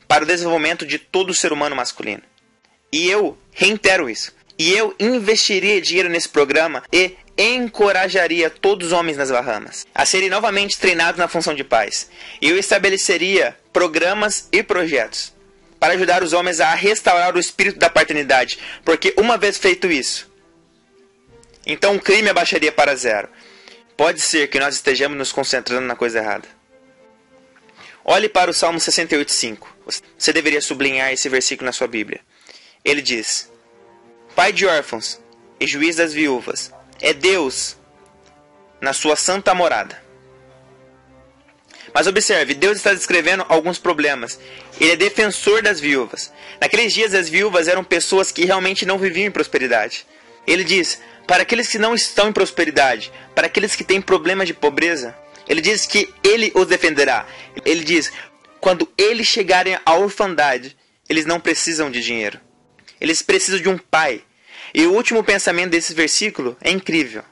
para 0.08 0.24
o 0.24 0.28
desenvolvimento 0.28 0.86
de 0.86 1.00
todo 1.00 1.34
ser 1.34 1.52
humano 1.52 1.76
masculino. 1.76 2.22
E 2.92 3.10
eu 3.10 3.38
reitero 3.52 4.10
isso. 4.10 4.34
E 4.58 4.72
eu 4.72 4.96
investiria 5.00 5.82
dinheiro 5.82 6.10
nesse 6.10 6.30
programa 6.30 6.84
e 6.92 7.16
encorajaria 7.38 8.50
todos 8.50 8.88
os 8.88 8.94
homens 8.94 9.18
nas 9.18 9.30
Bahamas 9.30 9.86
a 9.94 10.06
serem 10.06 10.30
novamente 10.30 10.80
treinados 10.80 11.20
na 11.20 11.27
função 11.27 11.54
de 11.54 11.63
paz. 11.63 12.10
Eu 12.42 12.58
estabeleceria 12.58 13.58
programas 13.74 14.48
e 14.51 14.63
projetos 14.63 15.34
para 15.80 15.94
ajudar 15.94 16.24
os 16.24 16.34
homens 16.34 16.60
a 16.60 16.74
restaurar 16.74 17.36
o 17.36 17.39
espírito 17.39 17.77
da 17.77 17.89
paternidade, 17.89 18.58
porque 18.84 19.13
uma 19.18 19.38
vez 19.38 19.58
feito 19.58 19.92
isso, 19.92 20.32
então 21.65 21.96
o 21.96 22.00
crime 22.00 22.30
abaixaria 22.30 22.72
para 22.72 22.96
zero. 22.96 23.27
Pode 23.98 24.22
ser 24.22 24.48
que 24.50 24.60
nós 24.60 24.75
estejamos 24.75 25.18
nos 25.18 25.32
concentrando 25.32 25.88
na 25.88 25.96
coisa 25.96 26.20
errada. 26.20 26.48
Olhe 28.04 28.30
para 28.30 28.51
o 28.51 28.54
Salmo 28.54 28.77
68,5. 28.77 29.68
Você 30.18 30.32
deveria 30.32 30.62
sublinhar 30.62 31.12
esse 31.12 31.27
versículo 31.27 31.65
na 31.65 31.72
sua 31.72 31.88
Bíblia. 31.88 32.20
Ele 32.84 33.01
diz: 33.01 33.51
Pai 34.36 34.54
de 34.54 34.65
órfãos 34.65 35.20
e 35.60 35.65
juiz 35.65 35.96
das 35.96 36.13
viúvas, 36.13 36.72
é 37.06 37.14
Deus 37.14 37.78
na 38.82 38.92
sua 38.92 39.16
santa 39.16 39.54
morada. 39.54 40.04
Mas 41.94 42.08
observe, 42.08 42.56
Deus 42.56 42.78
está 42.78 42.94
descrevendo 42.94 43.46
alguns 43.48 43.78
problemas. 43.78 44.40
Ele 44.82 44.92
é 44.92 44.96
defensor 44.96 45.62
das 45.62 45.80
viúvas. 45.80 46.34
Naqueles 46.60 46.94
dias, 46.94 47.14
as 47.14 47.30
viúvas 47.30 47.68
eram 47.68 47.84
pessoas 47.84 48.32
que 48.32 48.44
realmente 48.44 48.88
não 48.88 48.98
viviam 48.98 49.28
em 49.28 49.32
prosperidade. 49.32 50.06
Ele 50.48 50.64
diz: 50.64 51.00
para 51.28 51.44
aqueles 51.44 51.68
que 51.68 51.78
não 51.78 51.94
estão 51.94 52.28
em 52.28 52.34
prosperidade, 52.34 53.14
para 53.36 53.46
aqueles 53.46 53.76
que 53.76 53.84
têm 53.84 54.02
problemas 54.02 54.48
de 54.48 54.56
pobreza, 54.56 55.16
ele 55.48 55.62
diz 55.62 55.86
que 55.86 56.12
ele 56.24 56.52
os 56.56 56.66
defenderá. 56.66 57.28
Ele 57.64 57.84
diz: 57.84 58.12
quando 58.60 58.92
eles 58.98 59.28
chegarem 59.28 59.78
à 59.86 59.94
orfandade, 59.94 60.76
eles 61.08 61.26
não 61.28 61.40
precisam 61.40 61.92
de 61.92 62.02
dinheiro. 62.02 62.42
Eles 63.00 63.22
precisam 63.22 63.62
de 63.62 63.70
um 63.70 63.78
pai. 63.78 64.24
E 64.77 64.86
o 64.86 64.91
último 64.91 65.24
pensamento 65.24 65.72
desse 65.72 65.94
versículo 65.94 66.58
é 66.60 66.70
incrível. 66.70 67.24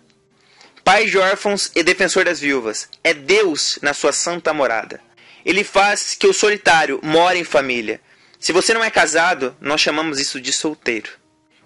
Pai 0.81 1.07
de 1.07 1.17
órfãos 1.17 1.69
e 1.75 1.83
defensor 1.83 2.23
das 2.23 2.39
viúvas, 2.39 2.87
é 3.03 3.13
Deus 3.13 3.77
na 3.81 3.93
sua 3.93 4.13
santa 4.13 4.53
morada. 4.53 5.01
Ele 5.43 5.61
faz 5.61 6.15
que 6.15 6.25
o 6.25 6.33
solitário 6.33 7.01
more 7.03 7.37
em 7.37 7.43
família. 7.43 7.99
Se 8.39 8.53
você 8.53 8.73
não 8.73 8.81
é 8.81 8.89
casado, 8.89 9.53
nós 9.59 9.81
chamamos 9.81 10.21
isso 10.21 10.39
de 10.39 10.53
solteiro. 10.53 11.09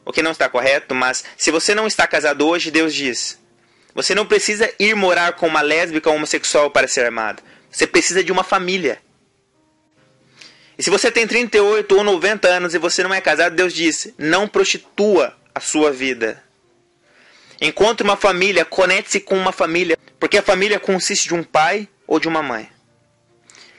O 0.04 0.12
que 0.12 0.24
não 0.24 0.32
está 0.32 0.50
correto, 0.50 0.96
mas 0.96 1.24
se 1.38 1.52
você 1.52 1.76
não 1.76 1.86
está 1.86 2.08
casado 2.08 2.48
hoje, 2.48 2.72
Deus 2.72 2.92
diz: 2.92 3.38
você 3.94 4.16
não 4.16 4.26
precisa 4.26 4.74
ir 4.80 4.96
morar 4.96 5.34
com 5.34 5.46
uma 5.46 5.62
lésbica 5.62 6.10
ou 6.10 6.16
homossexual 6.16 6.72
para 6.72 6.88
ser 6.88 7.06
amado. 7.06 7.44
Você 7.70 7.86
precisa 7.86 8.24
de 8.24 8.32
uma 8.32 8.44
família. 8.44 9.00
E 10.76 10.82
se 10.82 10.90
você 10.90 11.12
tem 11.12 11.28
38 11.28 11.96
ou 11.96 12.04
90 12.04 12.48
anos 12.48 12.74
e 12.74 12.80
você 12.80 13.04
não 13.04 13.14
é 13.14 13.22
casado, 13.22 13.56
Deus 13.56 13.72
diz: 13.72 14.12
não 14.18 14.48
prostitua 14.48 15.38
a 15.58 15.60
sua 15.60 15.92
vida. 15.92 16.42
Encontre 17.60 18.04
uma 18.04 18.16
família, 18.16 18.64
conecte-se 18.64 19.20
com 19.20 19.36
uma 19.36 19.52
família, 19.52 19.98
porque 20.20 20.38
a 20.38 20.44
família 20.44 20.80
consiste 20.80 21.28
de 21.28 21.34
um 21.34 21.44
pai 21.44 21.90
ou 22.06 22.20
de 22.20 22.28
uma 22.28 22.44
mãe, 22.44 22.70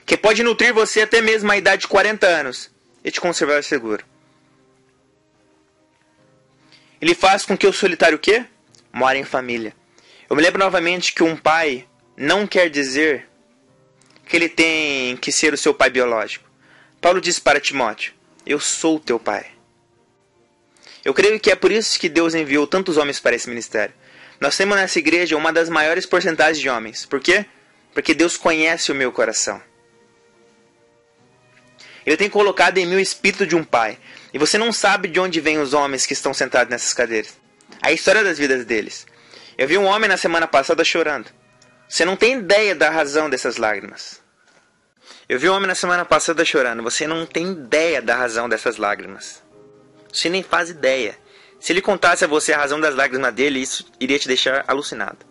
que 0.05 0.17
pode 0.17 0.43
nutrir 0.43 0.73
você 0.73 1.01
até 1.01 1.21
mesmo 1.21 1.49
a 1.49 1.57
idade 1.57 1.83
de 1.83 1.87
40 1.87 2.27
anos 2.27 2.69
e 3.03 3.09
te 3.09 3.21
conservar 3.21 3.63
seguro. 3.63 4.05
Ele 7.01 7.15
faz 7.15 7.45
com 7.45 7.57
que 7.57 7.65
o 7.65 7.71
solitário 7.71 8.17
o 8.17 8.19
quê? 8.19 8.45
More 8.91 9.17
em 9.17 9.23
família. 9.23 9.73
Eu 10.29 10.35
me 10.35 10.41
lembro 10.41 10.59
novamente 10.59 11.13
que 11.13 11.23
um 11.23 11.37
pai 11.37 11.87
não 12.17 12.45
quer 12.45 12.69
dizer 12.69 13.25
que 14.25 14.35
ele 14.35 14.49
tem 14.49 15.15
que 15.15 15.31
ser 15.31 15.53
o 15.53 15.57
seu 15.57 15.73
pai 15.73 15.89
biológico. 15.89 16.47
Paulo 16.99 17.21
diz 17.21 17.39
para 17.39 17.61
Timóteo: 17.61 18.13
Eu 18.45 18.59
sou 18.59 18.99
teu 18.99 19.17
pai. 19.17 19.58
Eu 21.03 21.13
creio 21.13 21.39
que 21.39 21.51
é 21.51 21.55
por 21.55 21.71
isso 21.71 21.99
que 21.99 22.09
Deus 22.09 22.33
enviou 22.33 22.67
tantos 22.67 22.97
homens 22.97 23.19
para 23.19 23.35
esse 23.35 23.49
ministério. 23.49 23.93
Nós 24.39 24.55
temos 24.55 24.77
nessa 24.77 24.99
igreja 24.99 25.37
uma 25.37 25.51
das 25.51 25.69
maiores 25.69 26.05
porcentagens 26.05 26.59
de 26.59 26.69
homens. 26.69 27.05
Por 27.05 27.19
quê? 27.19 27.45
Porque 27.93 28.13
Deus 28.13 28.37
conhece 28.37 28.91
o 28.91 28.95
meu 28.95 29.11
coração. 29.11 29.61
Ele 32.05 32.17
tem 32.17 32.29
colocado 32.29 32.77
em 32.77 32.85
mim 32.85 32.95
o 32.95 32.99
espírito 32.99 33.45
de 33.45 33.55
um 33.55 33.63
pai. 33.63 33.97
E 34.33 34.37
você 34.37 34.57
não 34.57 34.71
sabe 34.71 35.07
de 35.07 35.19
onde 35.19 35.41
vêm 35.41 35.59
os 35.59 35.73
homens 35.73 36.05
que 36.05 36.13
estão 36.13 36.33
sentados 36.33 36.71
nessas 36.71 36.93
cadeiras. 36.93 37.37
A 37.81 37.91
história 37.91 38.23
das 38.23 38.37
vidas 38.37 38.65
deles. 38.65 39.05
Eu 39.57 39.67
vi 39.67 39.77
um 39.77 39.85
homem 39.85 40.09
na 40.09 40.17
semana 40.17 40.47
passada 40.47 40.83
chorando. 40.83 41.29
Você 41.87 42.05
não 42.05 42.15
tem 42.15 42.39
ideia 42.39 42.75
da 42.75 42.89
razão 42.89 43.29
dessas 43.29 43.57
lágrimas. 43.57 44.21
Eu 45.27 45.39
vi 45.39 45.49
um 45.49 45.53
homem 45.53 45.67
na 45.67 45.75
semana 45.75 46.05
passada 46.05 46.45
chorando. 46.45 46.83
Você 46.83 47.05
não 47.05 47.25
tem 47.25 47.51
ideia 47.51 48.01
da 48.01 48.15
razão 48.15 48.47
dessas 48.47 48.77
lágrimas. 48.77 49.43
Você 50.11 50.29
nem 50.29 50.43
faz 50.43 50.69
ideia. 50.69 51.17
Se 51.59 51.73
ele 51.73 51.81
contasse 51.81 52.23
a 52.23 52.27
você 52.27 52.53
a 52.53 52.57
razão 52.57 52.79
das 52.79 52.95
lágrimas 52.95 53.33
dele, 53.33 53.59
isso 53.59 53.85
iria 53.99 54.17
te 54.17 54.27
deixar 54.27 54.63
alucinado. 54.67 55.25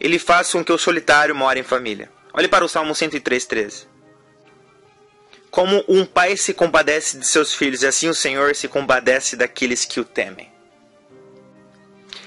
Ele 0.00 0.18
faz 0.18 0.50
com 0.52 0.64
que 0.64 0.72
o 0.72 0.78
solitário 0.78 1.34
more 1.34 1.60
em 1.60 1.62
família. 1.64 2.10
Olhe 2.32 2.48
para 2.48 2.64
o 2.64 2.68
Salmo 2.68 2.92
103,13. 2.92 3.86
Como 5.50 5.84
um 5.88 6.04
pai 6.04 6.36
se 6.36 6.54
compadece 6.54 7.18
de 7.18 7.26
seus 7.26 7.54
filhos, 7.54 7.82
assim 7.82 8.08
o 8.08 8.14
Senhor 8.14 8.54
se 8.54 8.68
compadece 8.68 9.34
daqueles 9.36 9.84
que 9.84 9.98
o 9.98 10.04
temem. 10.04 10.52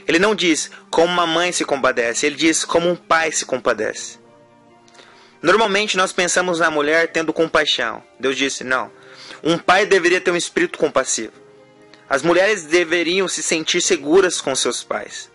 Ele 0.08 0.20
não 0.20 0.36
diz 0.36 0.72
como 0.90 1.14
uma 1.14 1.28
mãe 1.28 1.52
se 1.52 1.64
compadece, 1.64 2.26
ele 2.26 2.36
diz 2.36 2.66
como 2.66 2.90
um 2.90 2.96
pai 2.96 3.32
se 3.32 3.46
compadece. 3.46 4.20
Normalmente 5.42 5.98
nós 5.98 6.12
pensamos 6.12 6.60
na 6.60 6.70
mulher 6.70 7.12
tendo 7.12 7.34
compaixão. 7.34 8.04
Deus 8.20 8.36
disse: 8.36 8.64
não. 8.64 8.92
Um 9.44 9.58
pai 9.58 9.86
deveria 9.86 10.22
ter 10.22 10.32
um 10.32 10.36
espírito 10.36 10.78
compassivo. 10.78 11.34
As 12.12 12.24
mulheres 12.24 12.64
deveriam 12.66 13.26
se 13.26 13.42
sentir 13.42 13.80
seguras 13.82 14.42
com 14.42 14.54
seus 14.54 14.84
pais. 14.84 15.32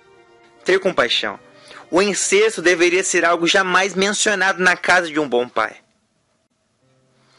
Ter 0.62 0.78
compaixão. 0.78 1.40
O 1.90 2.02
incesto 2.02 2.60
deveria 2.60 3.02
ser 3.02 3.24
algo 3.24 3.46
jamais 3.46 3.94
mencionado 3.94 4.62
na 4.62 4.76
casa 4.76 5.08
de 5.08 5.18
um 5.18 5.26
bom 5.26 5.48
pai. 5.48 5.78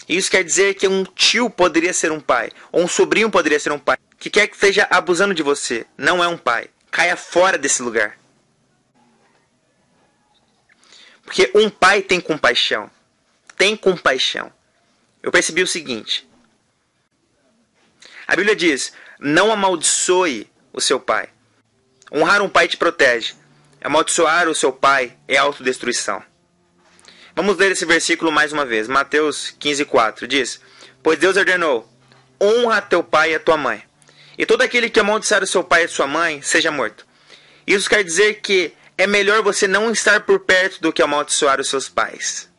Isso 0.10 0.32
quer 0.32 0.44
dizer 0.44 0.74
que 0.74 0.88
um 0.88 1.04
tio 1.04 1.52
poderia 1.52 1.94
ser 1.94 2.12
um 2.12 2.20
pai, 2.20 2.50
ou 2.72 2.82
um 2.82 2.88
sobrinho 2.88 3.30
poderia 3.30 3.60
ser 3.60 3.72
um 3.72 3.78
pai, 3.78 4.00
que 4.18 4.32
quer 4.32 4.48
que 4.48 4.56
esteja 4.56 4.88
abusando 4.90 5.36
de 5.36 5.44
você, 5.44 5.86
não 5.96 6.24
é 6.24 6.28
um 6.28 6.38
pai. 6.38 6.72
Caia 6.90 7.16
fora 7.16 7.60
desse 7.60 7.84
lugar. 7.84 8.18
Porque 11.24 11.52
um 11.54 11.70
pai 11.70 12.02
tem 12.02 12.20
compaixão. 12.20 12.90
Tem 13.56 13.78
compaixão. 13.78 14.52
Eu 15.22 15.32
percebi 15.32 15.62
o 15.62 15.68
seguinte. 15.68 16.28
A 18.26 18.36
Bíblia 18.36 18.56
diz: 18.56 18.94
não 19.20 19.52
amaldiçoe 19.52 20.50
o 20.72 20.82
seu 20.82 21.00
pai. 21.00 21.30
Honrar 22.12 22.42
um 22.42 22.50
pai 22.50 22.68
te 22.68 22.78
protege. 22.78 23.34
Amaldiçoar 23.82 24.48
o 24.48 24.56
seu 24.56 24.72
pai 24.72 25.18
é 25.28 25.38
autodestruição. 25.38 26.24
Vamos 27.36 27.58
ler 27.58 27.72
esse 27.72 27.86
versículo 27.86 28.32
mais 28.32 28.52
uma 28.52 28.66
vez. 28.66 28.88
Mateus 28.88 29.56
15,4 29.60 30.26
diz: 30.26 30.60
Pois 31.04 31.20
Deus 31.20 31.38
ordenou: 31.38 31.88
honra 32.42 32.82
teu 32.82 33.04
pai 33.04 33.32
e 33.32 33.36
a 33.36 33.40
tua 33.40 33.58
mãe, 33.58 33.84
e 34.38 34.46
todo 34.46 34.62
aquele 34.62 34.90
que 34.90 35.00
amaldiçar 35.00 35.44
o 35.44 35.48
seu 35.48 35.64
pai 35.64 35.86
e 35.86 35.88
sua 35.88 36.08
mãe 36.08 36.42
seja 36.42 36.72
morto. 36.72 37.06
Isso 37.66 37.90
quer 37.90 38.04
dizer 38.04 38.42
que 38.42 38.74
é 38.98 39.06
melhor 39.06 39.44
você 39.44 39.68
não 39.68 39.92
estar 39.92 40.22
por 40.22 40.40
perto 40.40 40.82
do 40.82 40.92
que 40.92 41.02
amaldiçoar 41.02 41.62
os 41.62 41.70
seus 41.70 41.88
pais. 41.88 42.50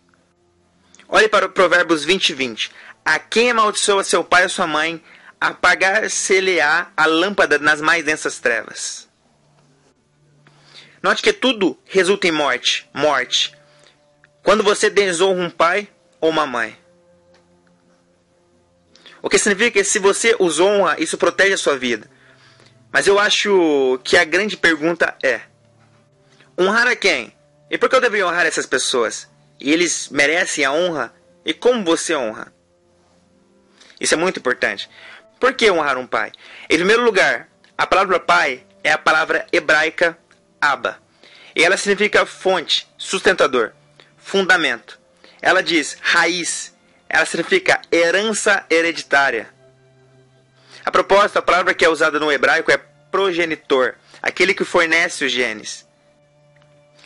Olhe 1.09 1.29
para 1.29 1.47
o 1.47 1.51
Provérbios 1.51 2.05
20 2.05 2.35
20. 2.35 2.71
A 3.05 3.19
quem 3.19 3.51
amaldiçoa 3.51 4.05
seu 4.05 4.23
pai 4.23 4.45
ou 4.45 4.49
sua 4.49 4.67
mãe, 4.67 5.03
apagar-se-lhe-á 5.41 6.93
a 6.97 7.07
lâmpada 7.07 7.59
nas 7.59 7.81
mais 7.81 8.05
densas 8.05 8.39
trevas. 8.39 9.09
Note 11.03 11.23
que 11.23 11.33
tudo 11.33 11.79
resulta 11.85 12.27
em 12.27 12.33
morte, 12.33 12.89
morte. 12.93 13.55
Quando 14.43 14.65
você 14.65 14.91
desonra 14.91 15.45
um 15.45 15.51
pai 15.51 15.89
ou 16.21 16.31
uma 16.31 16.47
mãe. 16.47 16.77
O 19.23 19.29
que 19.29 19.39
significa 19.39 19.71
que 19.73 19.85
se 19.85 19.99
você 19.99 20.35
os 20.39 20.59
honra, 20.59 20.97
isso 20.99 21.19
protege 21.19 21.55
a 21.55 21.59
sua 21.59 21.77
vida. 21.77 22.09
Mas 22.91 23.07
eu 23.07 23.19
acho 23.19 24.01
que 24.03 24.17
a 24.17 24.25
grande 24.25 24.57
pergunta 24.57 25.17
é: 25.23 25.43
honrar 26.59 26.87
a 26.89 26.97
quem? 26.97 27.33
E 27.71 27.77
por 27.77 27.89
que 27.89 27.97
eu 27.97 28.01
deveria 28.01 28.27
honrar 28.27 28.47
essas 28.47 28.67
pessoas? 28.67 29.29
E 29.61 29.73
eles 29.73 30.09
merecem 30.09 30.65
a 30.65 30.73
honra? 30.73 31.13
E 31.45 31.53
como 31.53 31.85
você 31.85 32.15
honra? 32.15 32.53
Isso 34.01 34.15
é 34.15 34.17
muito 34.17 34.39
importante. 34.39 34.89
Por 35.39 35.53
que 35.55 35.71
honrar 35.71 35.97
um 35.97 36.07
pai? 36.07 36.33
Em 36.69 36.77
primeiro 36.77 37.05
lugar, 37.05 37.49
a 37.77 37.87
palavra 37.87 38.19
pai 38.19 38.65
é 38.83 38.91
a 38.91 38.99
palavra 38.99 39.47
hebraica 39.53 40.19
Abba. 40.61 40.99
E 41.55 41.65
ela 41.65 41.77
significa 41.77 42.27
fonte, 42.27 42.89
sustentador, 42.97 43.73
fundamento. 44.17 44.99
Ela 45.41 45.63
diz 45.63 45.97
raiz, 46.01 46.75
ela 47.09 47.25
significa 47.25 47.81
herança 47.91 48.65
hereditária. 48.69 49.49
A 50.85 50.91
propósito, 50.91 51.39
a 51.39 51.43
palavra 51.43 51.75
que 51.75 51.85
é 51.85 51.89
usada 51.89 52.19
no 52.19 52.33
hebraico 52.33 52.73
é 52.73 52.79
progenitor, 53.11 53.95
aquele 54.23 54.55
que 54.55 54.65
fornece 54.65 55.25
os 55.25 55.33
genes. 55.33 55.87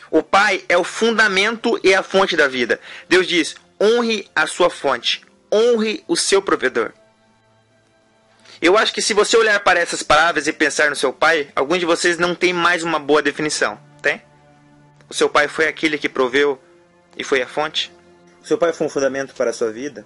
O 0.09 0.21
pai 0.21 0.63
é 0.69 0.77
o 0.77 0.83
fundamento 0.83 1.79
e 1.83 1.93
a 1.93 2.03
fonte 2.03 2.35
da 2.35 2.47
vida. 2.47 2.79
Deus 3.09 3.27
diz: 3.27 3.55
honre 3.81 4.29
a 4.35 4.45
sua 4.47 4.69
fonte, 4.69 5.23
honre 5.51 6.03
o 6.07 6.15
seu 6.15 6.41
provedor. 6.41 6.93
Eu 8.65 8.77
acho 8.77 8.93
que 8.93 9.01
se 9.01 9.13
você 9.13 9.35
olhar 9.35 9.61
para 9.61 9.81
essas 9.81 10.01
palavras 10.01 10.47
e 10.47 10.53
pensar 10.53 10.89
no 10.89 10.95
seu 10.95 11.11
pai, 11.11 11.49
alguns 11.53 11.79
de 11.79 11.85
vocês 11.85 12.17
não 12.17 12.33
têm 12.33 12.53
mais 12.53 12.81
uma 12.81 12.97
boa 12.97 13.21
definição, 13.21 13.77
tem? 14.01 14.21
O 15.09 15.13
seu 15.13 15.27
pai 15.27 15.49
foi 15.49 15.67
aquele 15.67 15.97
que 15.97 16.07
proveu 16.07 16.57
e 17.17 17.25
foi 17.25 17.41
a 17.41 17.45
fonte? 17.45 17.91
O 18.41 18.47
seu 18.47 18.57
pai 18.57 18.71
foi 18.71 18.87
um 18.87 18.89
fundamento 18.89 19.35
para 19.35 19.49
a 19.49 19.53
sua 19.53 19.69
vida? 19.69 20.05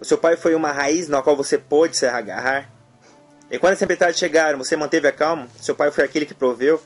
O 0.00 0.04
seu 0.04 0.18
pai 0.18 0.36
foi 0.36 0.56
uma 0.56 0.72
raiz 0.72 1.06
na 1.06 1.22
qual 1.22 1.36
você 1.36 1.56
pôde 1.56 1.96
se 1.96 2.04
agarrar? 2.04 2.68
E 3.48 3.56
quando 3.56 3.74
as 3.74 3.78
tempestades 3.78 4.18
chegaram, 4.18 4.58
você 4.58 4.74
manteve 4.74 5.06
a 5.06 5.12
calma? 5.12 5.46
Seu 5.60 5.76
pai 5.76 5.92
foi 5.92 6.02
aquele 6.02 6.26
que 6.26 6.34
proveu 6.34 6.82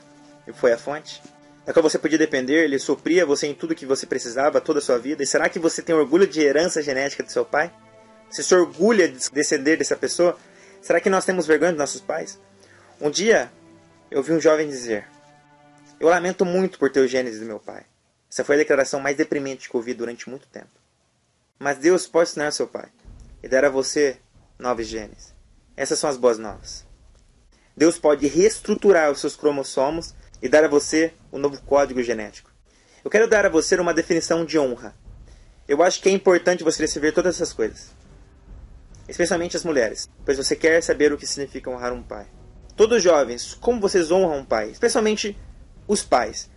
e 0.47 0.53
foi 0.53 0.71
a 0.71 0.77
fonte? 0.77 1.19
da 1.65 1.73
qual 1.73 1.81
você 1.81 1.97
podia 1.97 2.17
depender, 2.17 2.63
ele 2.63 2.77
supria 2.77 3.25
você 3.25 3.47
em 3.47 3.55
tudo 3.55 3.73
que 3.73 3.87
você 3.87 4.05
precisava 4.05 4.61
toda 4.61 4.77
a 4.77 4.81
sua 4.83 4.99
vida? 4.99 5.23
E 5.23 5.25
será 5.25 5.49
que 5.49 5.57
você 5.57 5.81
tem 5.81 5.95
orgulho 5.95 6.27
de 6.27 6.41
herança 6.41 6.79
genética 6.79 7.23
do 7.23 7.31
seu 7.31 7.43
pai? 7.43 7.71
Você 8.29 8.43
se 8.43 8.53
orgulha 8.53 9.07
de 9.07 9.31
descender 9.31 9.79
dessa 9.79 9.95
pessoa? 9.95 10.37
Será 10.81 10.99
que 10.99 11.09
nós 11.09 11.25
temos 11.25 11.45
vergonha 11.45 11.71
dos 11.71 11.79
nossos 11.79 12.01
pais? 12.01 12.39
Um 12.99 13.11
dia, 13.11 13.51
eu 14.09 14.23
vi 14.23 14.33
um 14.33 14.41
jovem 14.41 14.67
dizer: 14.67 15.07
Eu 15.99 16.09
lamento 16.09 16.43
muito 16.43 16.79
por 16.79 16.91
ter 16.91 17.01
o 17.01 17.07
genes 17.07 17.39
do 17.39 17.45
meu 17.45 17.59
pai. 17.59 17.85
Essa 18.29 18.43
foi 18.43 18.55
a 18.55 18.59
declaração 18.59 18.99
mais 18.99 19.15
deprimente 19.15 19.69
que 19.69 19.77
ouvi 19.77 19.93
durante 19.93 20.29
muito 20.29 20.47
tempo. 20.47 20.69
Mas 21.59 21.77
Deus 21.77 22.07
pode 22.07 22.29
ensinar 22.29 22.51
seu 22.51 22.67
pai 22.67 22.89
e 23.43 23.47
dar 23.47 23.63
a 23.63 23.69
você 23.69 24.17
novos 24.57 24.87
genes. 24.87 25.33
Essas 25.77 25.99
são 25.99 26.09
as 26.09 26.17
boas 26.17 26.39
novas. 26.39 26.85
Deus 27.75 27.99
pode 27.99 28.27
reestruturar 28.27 29.11
os 29.11 29.19
seus 29.19 29.35
cromossomos 29.35 30.15
e 30.41 30.49
dar 30.49 30.63
a 30.63 30.67
você 30.67 31.13
um 31.31 31.37
novo 31.37 31.61
código 31.61 32.01
genético. 32.01 32.49
Eu 33.03 33.11
quero 33.11 33.27
dar 33.27 33.45
a 33.45 33.49
você 33.49 33.75
uma 33.75 33.93
definição 33.93 34.45
de 34.45 34.57
honra. 34.57 34.95
Eu 35.67 35.81
acho 35.83 36.01
que 36.01 36.09
é 36.09 36.11
importante 36.11 36.63
você 36.63 36.83
receber 36.83 37.11
todas 37.11 37.35
essas 37.35 37.53
coisas. 37.53 37.91
Especialmente 39.11 39.57
as 39.57 39.65
mulheres, 39.65 40.09
pois 40.23 40.37
você 40.37 40.55
quer 40.55 40.81
saber 40.81 41.11
o 41.11 41.17
que 41.17 41.27
significa 41.27 41.69
honrar 41.69 41.91
um 41.91 42.01
pai. 42.01 42.27
Todos 42.77 43.03
jovens, 43.03 43.53
como 43.59 43.81
vocês 43.81 44.09
honram 44.09 44.39
um 44.39 44.45
pai? 44.45 44.69
Especialmente 44.69 45.37
os 45.85 46.01
pais. 46.01 46.49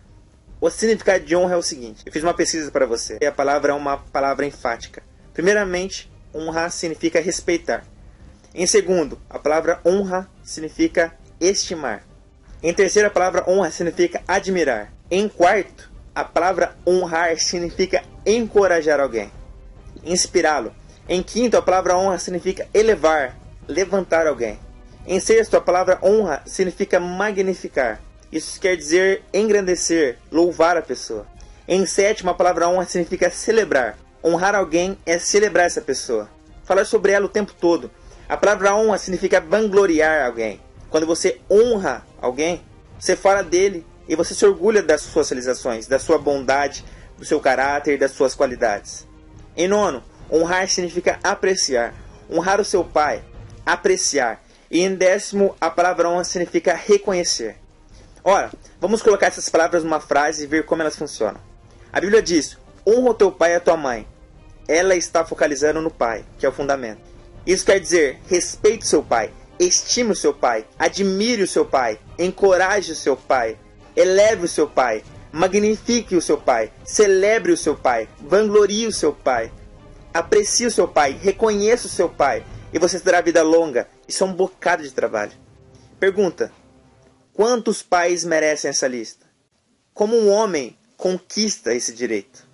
O 0.61 0.71
significado 0.71 1.25
de 1.25 1.35
honra 1.35 1.55
é 1.55 1.57
o 1.57 1.63
seguinte: 1.63 2.05
eu 2.07 2.13
fiz 2.13 2.23
uma 2.23 2.33
pesquisa 2.33 2.71
para 2.71 2.87
você 2.87 3.19
e 3.21 3.27
a 3.27 3.33
palavra 3.33 3.73
é 3.73 3.75
uma 3.75 3.99
palavra 3.99 4.47
enfática. 4.47 5.03
Primeiramente, 5.33 6.09
honrar 6.33 6.71
significa 6.71 7.21
respeitar. 7.21 7.85
Em 8.55 8.69
segundo, 8.69 9.19
a 9.29 9.37
palavra 9.37 9.81
honra 9.85 10.31
significa 10.45 11.13
estimar. 11.41 12.07
Em 12.63 12.73
terceiro, 12.73 13.09
a 13.09 13.11
palavra 13.11 13.45
honra 13.51 13.73
significa 13.73 14.23
admirar. 14.29 14.93
Em 15.11 15.29
quarto, 15.29 15.91
a 16.15 16.23
palavra 16.23 16.77
honrar 16.87 17.37
significa 17.41 18.05
encorajar 18.25 19.01
alguém, 19.01 19.33
inspirá-lo. 20.05 20.73
Em 21.09 21.23
quinto, 21.23 21.57
a 21.57 21.63
palavra 21.63 21.97
honra 21.97 22.19
significa 22.19 22.67
elevar, 22.73 23.37
levantar 23.69 24.27
alguém. 24.27 24.59
Em 25.07 25.21
sexto, 25.21 25.55
a 25.55 25.61
palavra 25.61 25.99
honra 26.03 26.43
significa 26.47 26.99
magnificar. 26.99 28.01
Isso 28.33 28.59
quer 28.59 28.75
dizer 28.75 29.23
engrandecer, 29.33 30.19
louvar 30.33 30.79
a 30.79 30.83
pessoa. 30.83 31.27
Em 31.69 31.85
sétimo, 31.85 32.31
a 32.31 32.35
palavra 32.35 32.69
honra 32.69 32.87
significa 32.87 33.31
celebrar. 33.31 33.99
Honrar 34.25 34.55
alguém 34.55 34.97
é 35.05 35.19
celebrar 35.19 35.67
essa 35.67 35.83
pessoa. 35.83 36.29
Falar 36.65 36.87
sobre 36.87 37.13
ela 37.13 37.27
o 37.27 37.29
tempo 37.29 37.53
todo. 37.53 37.91
A 38.27 38.37
palavra 38.39 38.75
honra 38.75 38.97
significa 38.97 39.43
vangloriar 39.43 40.25
alguém. 40.25 40.59
Quando 40.89 41.07
você 41.07 41.39
honra 41.51 42.03
alguém, 42.19 42.63
você 42.99 43.15
fala 43.15 43.43
dele 43.43 43.85
e 44.09 44.17
você 44.17 44.35
se 44.35 44.47
orgulha 44.47 44.83
das 44.83 45.03
suas 45.03 45.29
realizações, 45.29 45.87
da 45.87 45.99
sua 45.99 46.17
bondade, 46.17 46.83
do 47.19 47.25
seu 47.27 47.41
caráter, 47.41 47.99
das 47.99 48.13
suas 48.13 48.35
qualidades. 48.35 49.07
Em 49.55 49.69
nono, 49.69 50.03
honrar 50.31 50.69
significa 50.69 51.19
apreciar. 51.23 51.95
Honrar 52.31 52.61
o 52.61 52.65
seu 52.65 52.85
pai, 52.85 53.23
apreciar. 53.65 54.43
E 54.71 54.81
em 54.81 54.95
décimo, 54.95 55.55
a 55.61 55.71
palavra 55.71 56.09
honra 56.09 56.25
significa 56.25 56.75
reconhecer. 56.75 57.57
Ora, 58.23 58.51
vamos 58.81 59.03
colocar 59.03 59.27
essas 59.27 59.49
palavras 59.49 59.85
numa 59.85 60.01
frase 60.01 60.45
e 60.45 60.47
ver 60.47 60.65
como 60.65 60.83
elas 60.83 60.97
funcionam. 60.97 61.41
A 61.93 62.01
Bíblia 62.01 62.23
diz: 62.23 62.59
honra 62.87 63.11
o 63.11 63.15
teu 63.15 63.31
pai 63.31 63.53
e 63.53 63.57
a 63.57 63.61
tua 63.61 63.77
mãe. 63.77 64.07
Ela 64.67 64.97
está 64.97 65.25
focalizando 65.25 65.83
no 65.83 65.91
pai, 65.91 66.25
que 66.39 66.47
é 66.47 66.49
o 66.49 66.53
fundamento. 66.53 67.03
Isso 67.47 67.67
quer 67.67 67.79
dizer: 67.79 68.19
respeite 68.29 68.85
o 68.85 68.89
seu 68.89 69.03
pai, 69.03 69.31
estime 69.59 70.11
o 70.13 70.17
seu 70.17 70.33
pai, 70.33 70.67
admire 70.79 71.43
o 71.43 71.49
seu 71.49 71.65
pai, 71.65 71.99
encoraje 72.19 72.93
o 72.93 72.97
seu 72.97 73.17
pai, 73.17 73.59
eleve 73.95 74.47
o 74.47 74.49
seu 74.49 74.67
pai, 74.67 75.05
magnifique 75.31 76.17
o 76.17 76.23
seu 76.23 76.39
pai, 76.39 76.73
celebre 76.85 77.53
o 77.53 77.57
seu 77.57 77.77
pai, 77.77 78.09
vanglorie 78.21 78.87
o 78.87 78.93
seu 78.93 79.13
pai, 79.13 79.53
aprecie 80.15 80.67
o 80.67 80.71
seu 80.71 80.87
pai, 80.87 81.19
reconheça 81.21 81.89
o 81.89 81.91
seu 81.91 82.09
pai, 82.09 82.47
e 82.73 82.79
você 82.79 83.01
terá 83.01 83.21
vida 83.21 83.43
longa. 83.43 83.89
Isso 84.07 84.23
é 84.23 84.27
um 84.27 84.33
bocado 84.33 84.85
de 84.85 84.93
trabalho. 84.93 85.33
Pergunta: 85.99 86.53
Quantos 87.33 87.83
pais 87.83 88.25
merecem 88.25 88.71
essa 88.71 88.87
lista? 88.87 89.27
Como 89.93 90.17
um 90.17 90.31
homem 90.31 90.79
conquista 90.97 91.75
esse 91.75 91.93
direito? 91.93 92.47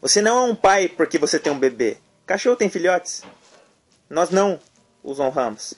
Você 0.00 0.20
não 0.20 0.36
é 0.38 0.50
um 0.50 0.54
pai 0.54 0.88
porque 0.88 1.16
você 1.16 1.38
tem 1.38 1.52
um 1.52 1.58
bebê. 1.58 1.96
Cachorro 2.26 2.56
tem 2.56 2.68
filhotes. 2.68 3.22
Nós 4.10 4.30
não 4.30 4.58
os 5.02 5.20
honramos. 5.20 5.74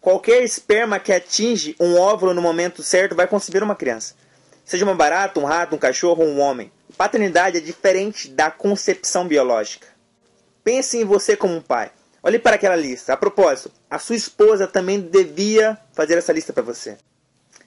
Qualquer 0.00 0.42
esperma 0.42 1.00
que 1.00 1.12
atinge 1.12 1.74
um 1.80 1.98
óvulo 1.98 2.34
no 2.34 2.42
momento 2.42 2.82
certo 2.82 3.16
vai 3.16 3.26
conceber 3.26 3.62
uma 3.62 3.74
criança. 3.74 4.14
Seja 4.64 4.84
uma 4.84 4.94
barata, 4.94 5.40
um 5.40 5.44
rato, 5.44 5.74
um 5.74 5.78
cachorro 5.78 6.22
ou 6.22 6.28
um 6.28 6.40
homem. 6.40 6.70
Paternidade 6.96 7.58
é 7.58 7.60
diferente 7.60 8.28
da 8.28 8.50
concepção 8.50 9.26
biológica. 9.26 9.86
Pense 10.62 10.96
em 10.96 11.04
você 11.04 11.36
como 11.36 11.56
um 11.56 11.60
pai. 11.60 11.90
Olhe 12.22 12.38
para 12.38 12.56
aquela 12.56 12.76
lista. 12.76 13.12
A 13.12 13.16
propósito, 13.16 13.70
a 13.90 13.98
sua 13.98 14.16
esposa 14.16 14.66
também 14.66 15.00
devia 15.00 15.78
fazer 15.92 16.16
essa 16.16 16.32
lista 16.32 16.52
para 16.52 16.62
você. 16.62 16.96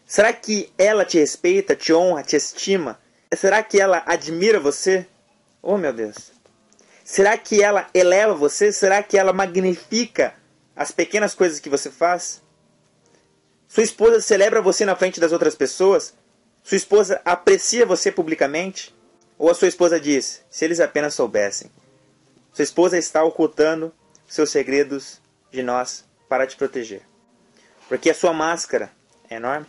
Será 0.06 0.32
que 0.32 0.72
ela 0.78 1.06
te 1.06 1.20
respeita, 1.20 1.76
te 1.76 1.94
honra, 1.94 2.24
te 2.24 2.36
estima? 2.36 2.98
Será 3.36 3.62
que 3.62 3.80
ela 3.80 4.02
admira 4.06 4.60
você? 4.60 5.06
Oh 5.62 5.78
meu 5.78 5.92
Deus. 5.92 6.32
Será 7.04 7.38
que 7.38 7.62
ela 7.62 7.88
eleva 7.94 8.34
você? 8.34 8.72
Será 8.72 9.04
que 9.04 9.18
ela 9.18 9.34
magnifica 9.34 10.34
as 10.76 10.92
pequenas 10.92 11.36
coisas 11.36 11.60
que 11.60 11.70
você 11.70 11.92
faz? 11.92 12.42
Sua 13.68 13.84
esposa 13.84 14.22
celebra 14.22 14.62
você 14.62 14.86
na 14.86 14.96
frente 14.96 15.20
das 15.20 15.34
outras 15.34 15.56
pessoas? 15.56 16.14
Sua 16.64 16.78
esposa 16.78 17.22
aprecia 17.24 17.86
você 17.86 18.12
publicamente? 18.12 18.97
Ou 19.38 19.50
a 19.50 19.54
sua 19.54 19.68
esposa 19.68 20.00
diz: 20.00 20.44
se 20.50 20.66
eles 20.66 20.80
apenas 20.80 21.14
soubessem? 21.14 21.72
Sua 22.54 22.64
esposa 22.64 22.98
está 22.98 23.24
ocultando 23.24 23.94
seus 24.28 24.50
segredos 24.50 25.22
de 25.52 25.62
nós 25.62 26.04
para 26.28 26.48
te 26.48 26.56
proteger. 26.56 27.02
Porque 27.88 28.10
a 28.10 28.16
sua 28.16 28.34
máscara 28.34 28.92
é 29.30 29.36
enorme. 29.36 29.68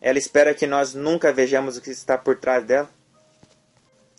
Ela 0.00 0.18
espera 0.18 0.54
que 0.54 0.66
nós 0.66 0.94
nunca 0.94 1.32
vejamos 1.32 1.76
o 1.76 1.80
que 1.80 1.90
está 1.90 2.16
por 2.16 2.36
trás 2.36 2.64
dela. 2.64 2.88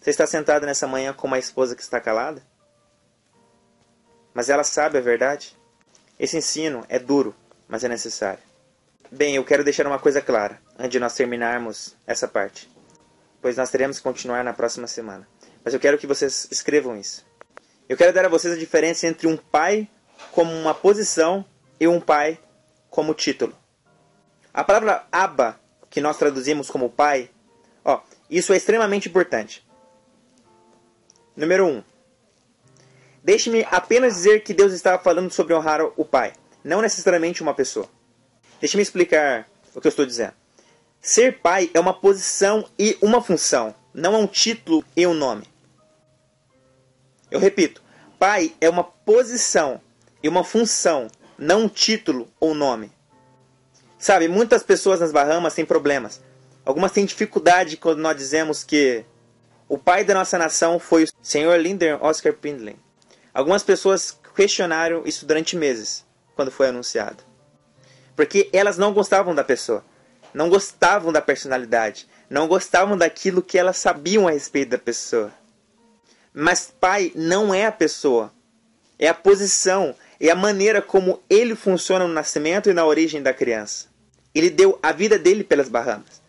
Você 0.02 0.10
está 0.10 0.26
sentado 0.26 0.66
nessa 0.66 0.88
manhã 0.88 1.14
com 1.14 1.28
uma 1.28 1.40
esposa 1.40 1.76
que 1.76 1.82
está 1.82 2.00
calada? 2.00 2.42
Mas 4.34 4.50
ela 4.50 4.64
sabe 4.64 4.98
a 4.98 5.02
verdade? 5.02 5.56
Esse 6.18 6.38
ensino 6.38 6.86
é 6.90 7.00
duro, 7.00 7.36
mas 7.68 7.84
é 7.84 7.88
necessário. 7.88 8.44
Bem, 9.12 9.36
eu 9.36 9.44
quero 9.44 9.64
deixar 9.64 9.88
uma 9.88 10.00
coisa 10.00 10.22
clara 10.22 10.62
antes 10.78 10.92
de 10.92 11.00
nós 11.00 11.16
terminarmos 11.16 11.96
essa 12.06 12.28
parte, 12.28 12.70
pois 13.42 13.58
nós 13.58 13.70
teremos 13.70 13.98
que 13.98 14.04
continuar 14.04 14.44
na 14.44 14.54
próxima 14.54 14.88
semana. 14.88 15.28
Mas 15.64 15.74
eu 15.74 15.80
quero 15.80 15.98
que 15.98 16.08
vocês 16.08 16.48
escrevam 16.52 16.98
isso. 16.98 17.26
Eu 17.88 17.98
quero 17.98 18.14
dar 18.14 18.26
a 18.26 18.30
vocês 18.30 18.54
a 18.54 18.58
diferença 18.58 19.08
entre 19.08 19.28
um 19.28 19.36
pai 19.36 19.90
como 20.32 20.54
uma 20.54 20.74
posição 20.74 21.46
e 21.80 21.88
um 21.88 22.00
pai 22.00 22.40
como 22.90 23.14
título. 23.14 23.56
A 24.54 24.64
palavra 24.64 25.06
Abba, 25.12 25.60
que 25.90 26.02
nós 26.02 26.18
traduzimos 26.18 26.70
como 26.70 26.90
pai, 26.90 27.30
ó, 27.84 28.02
isso 28.30 28.54
é 28.54 28.58
extremamente 28.58 29.10
importante. 29.10 29.66
Número 31.36 31.66
1. 31.66 31.70
Um, 31.70 31.84
Deixe-me 33.24 33.66
apenas 33.70 34.16
dizer 34.16 34.44
que 34.44 34.54
Deus 34.54 34.72
estava 34.74 35.02
falando 35.02 35.32
sobre 35.32 35.54
honrar 35.54 35.82
o 35.82 36.06
pai, 36.06 36.34
não 36.64 36.82
necessariamente 36.82 37.42
uma 37.42 37.54
pessoa. 37.54 37.88
Deixe-me 38.60 38.84
explicar 38.84 39.48
o 39.76 39.82
que 39.82 39.88
eu 39.88 39.90
estou 39.90 40.06
dizendo. 40.06 40.34
Ser 41.02 41.40
pai 41.40 41.72
é 41.74 41.80
uma 41.80 41.94
posição 41.94 42.68
e 42.78 42.98
uma 43.02 43.22
função, 43.22 43.74
não 43.94 44.16
é 44.16 44.18
um 44.18 44.28
título 44.28 44.84
e 44.96 45.08
um 45.08 45.14
nome. 45.14 45.46
Eu 47.32 47.40
repito, 47.40 47.82
pai 48.18 48.54
é 48.60 48.70
uma 48.70 48.84
posição 48.84 49.80
e 50.22 50.28
uma 50.28 50.44
função, 50.44 51.08
não 51.38 51.64
um 51.64 51.70
título 51.70 52.28
ou 52.40 52.54
nome. 52.54 52.92
Sabe, 53.98 54.28
muitas 54.28 54.62
pessoas 54.62 55.00
nas 55.00 55.12
Bahamas 55.12 55.54
têm 55.54 55.66
problemas. 55.66 56.22
Algumas 56.66 56.92
têm 56.92 57.06
dificuldade 57.06 57.78
quando 57.78 58.00
nós 58.00 58.18
dizemos 58.18 58.64
que 58.64 59.06
o 59.70 59.78
pai 59.78 60.04
da 60.04 60.14
nossa 60.14 60.38
nação 60.38 60.80
foi 60.80 61.04
o 61.04 61.08
Sr. 61.22 61.58
Linder 61.60 62.04
Oscar 62.04 62.34
Pindling. 62.34 62.78
Algumas 63.34 63.64
pessoas 63.64 64.20
questionaram 64.36 65.04
isso 65.06 65.26
durante 65.26 65.56
meses, 65.56 66.06
quando 66.36 66.52
foi 66.52 66.68
anunciado. 66.68 67.24
Porque 68.16 68.50
elas 68.52 68.78
não 68.78 68.94
gostavam 68.94 69.34
da 69.34 69.44
pessoa, 69.44 69.84
não 70.34 70.50
gostavam 70.50 71.12
da 71.12 71.22
personalidade, 71.22 72.08
não 72.30 72.48
gostavam 72.48 72.98
daquilo 72.98 73.42
que 73.42 73.58
elas 73.58 73.78
sabiam 73.78 74.28
a 74.28 74.32
respeito 74.32 74.70
da 74.70 74.78
pessoa. 74.78 75.32
Mas 76.34 76.74
pai 76.80 77.12
não 77.16 77.54
é 77.54 77.66
a 77.66 77.72
pessoa, 77.72 78.32
é 78.98 79.08
a 79.08 79.14
posição, 79.14 79.96
é 80.20 80.30
a 80.30 80.36
maneira 80.36 80.82
como 80.82 81.22
ele 81.30 81.56
funciona 81.56 82.08
no 82.08 82.14
nascimento 82.14 82.70
e 82.70 82.74
na 82.74 82.86
origem 82.86 83.22
da 83.22 83.34
criança. 83.34 83.88
Ele 84.34 84.50
deu 84.50 84.78
a 84.84 84.92
vida 84.92 85.18
dele 85.18 85.44
pelas 85.44 85.70
Bahamas. 85.70 86.22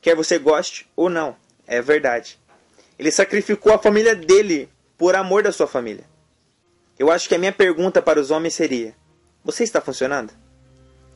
Quer 0.00 0.16
você 0.16 0.38
goste 0.38 0.88
ou 0.96 1.10
não, 1.10 1.36
é 1.66 1.82
verdade. 1.82 2.38
Ele 2.98 3.10
sacrificou 3.10 3.72
a 3.72 3.78
família 3.78 4.14
dele 4.14 4.68
por 4.96 5.14
amor 5.14 5.42
da 5.42 5.52
sua 5.52 5.66
família. 5.66 6.04
Eu 6.98 7.10
acho 7.10 7.28
que 7.28 7.34
a 7.34 7.38
minha 7.38 7.52
pergunta 7.52 8.00
para 8.00 8.20
os 8.20 8.30
homens 8.30 8.54
seria: 8.54 8.94
Você 9.44 9.64
está 9.64 9.80
funcionando? 9.80 10.32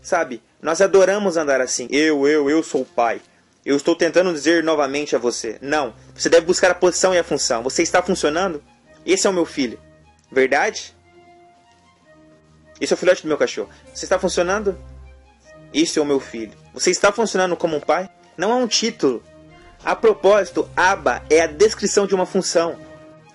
Sabe, 0.07 0.41
nós 0.63 0.81
adoramos 0.81 1.37
andar 1.37 1.61
assim. 1.61 1.89
Eu, 1.91 2.29
eu, 2.29 2.49
eu 2.49 2.63
sou 2.63 2.83
o 2.83 2.87
pai. 2.87 3.21
Eu 3.65 3.77
estou 3.77 3.97
tentando 3.97 4.33
dizer 4.33 4.63
novamente 4.63 5.17
a 5.17 5.19
você: 5.19 5.59
não. 5.61 5.95
Você 6.15 6.29
deve 6.29 6.47
buscar 6.47 6.71
a 6.71 6.77
posição 6.77 7.13
e 7.13 7.19
a 7.19 7.25
função. 7.25 7.61
Você 7.65 7.83
está 7.83 8.01
funcionando? 8.01 8.63
Esse 9.05 9.27
é 9.27 9.31
o 9.31 9.33
meu 9.33 9.45
filho. 9.45 9.81
Verdade? 10.31 10.95
Esse 12.81 12.93
é 12.93 12.95
o 12.95 12.97
filhote 12.97 13.23
do 13.23 13.27
meu 13.27 13.37
cachorro. 13.37 13.69
Você 13.93 14.05
está 14.05 14.17
funcionando? 14.17 14.79
Esse 15.75 15.99
é 15.99 16.03
o 16.03 16.07
meu 16.07 16.21
filho. 16.21 16.53
Você 16.73 16.93
está 16.93 17.11
funcionando 17.11 17.57
como 17.57 17.75
um 17.75 17.81
pai? 17.81 18.09
Não 18.37 18.53
é 18.53 18.55
um 18.55 18.69
título. 18.69 19.25
A 19.85 19.97
propósito, 19.97 20.71
aba 20.77 21.25
é 21.29 21.41
a 21.41 21.49
descrição 21.49 22.07
de 22.07 22.15
uma 22.15 22.27
função. 22.27 22.79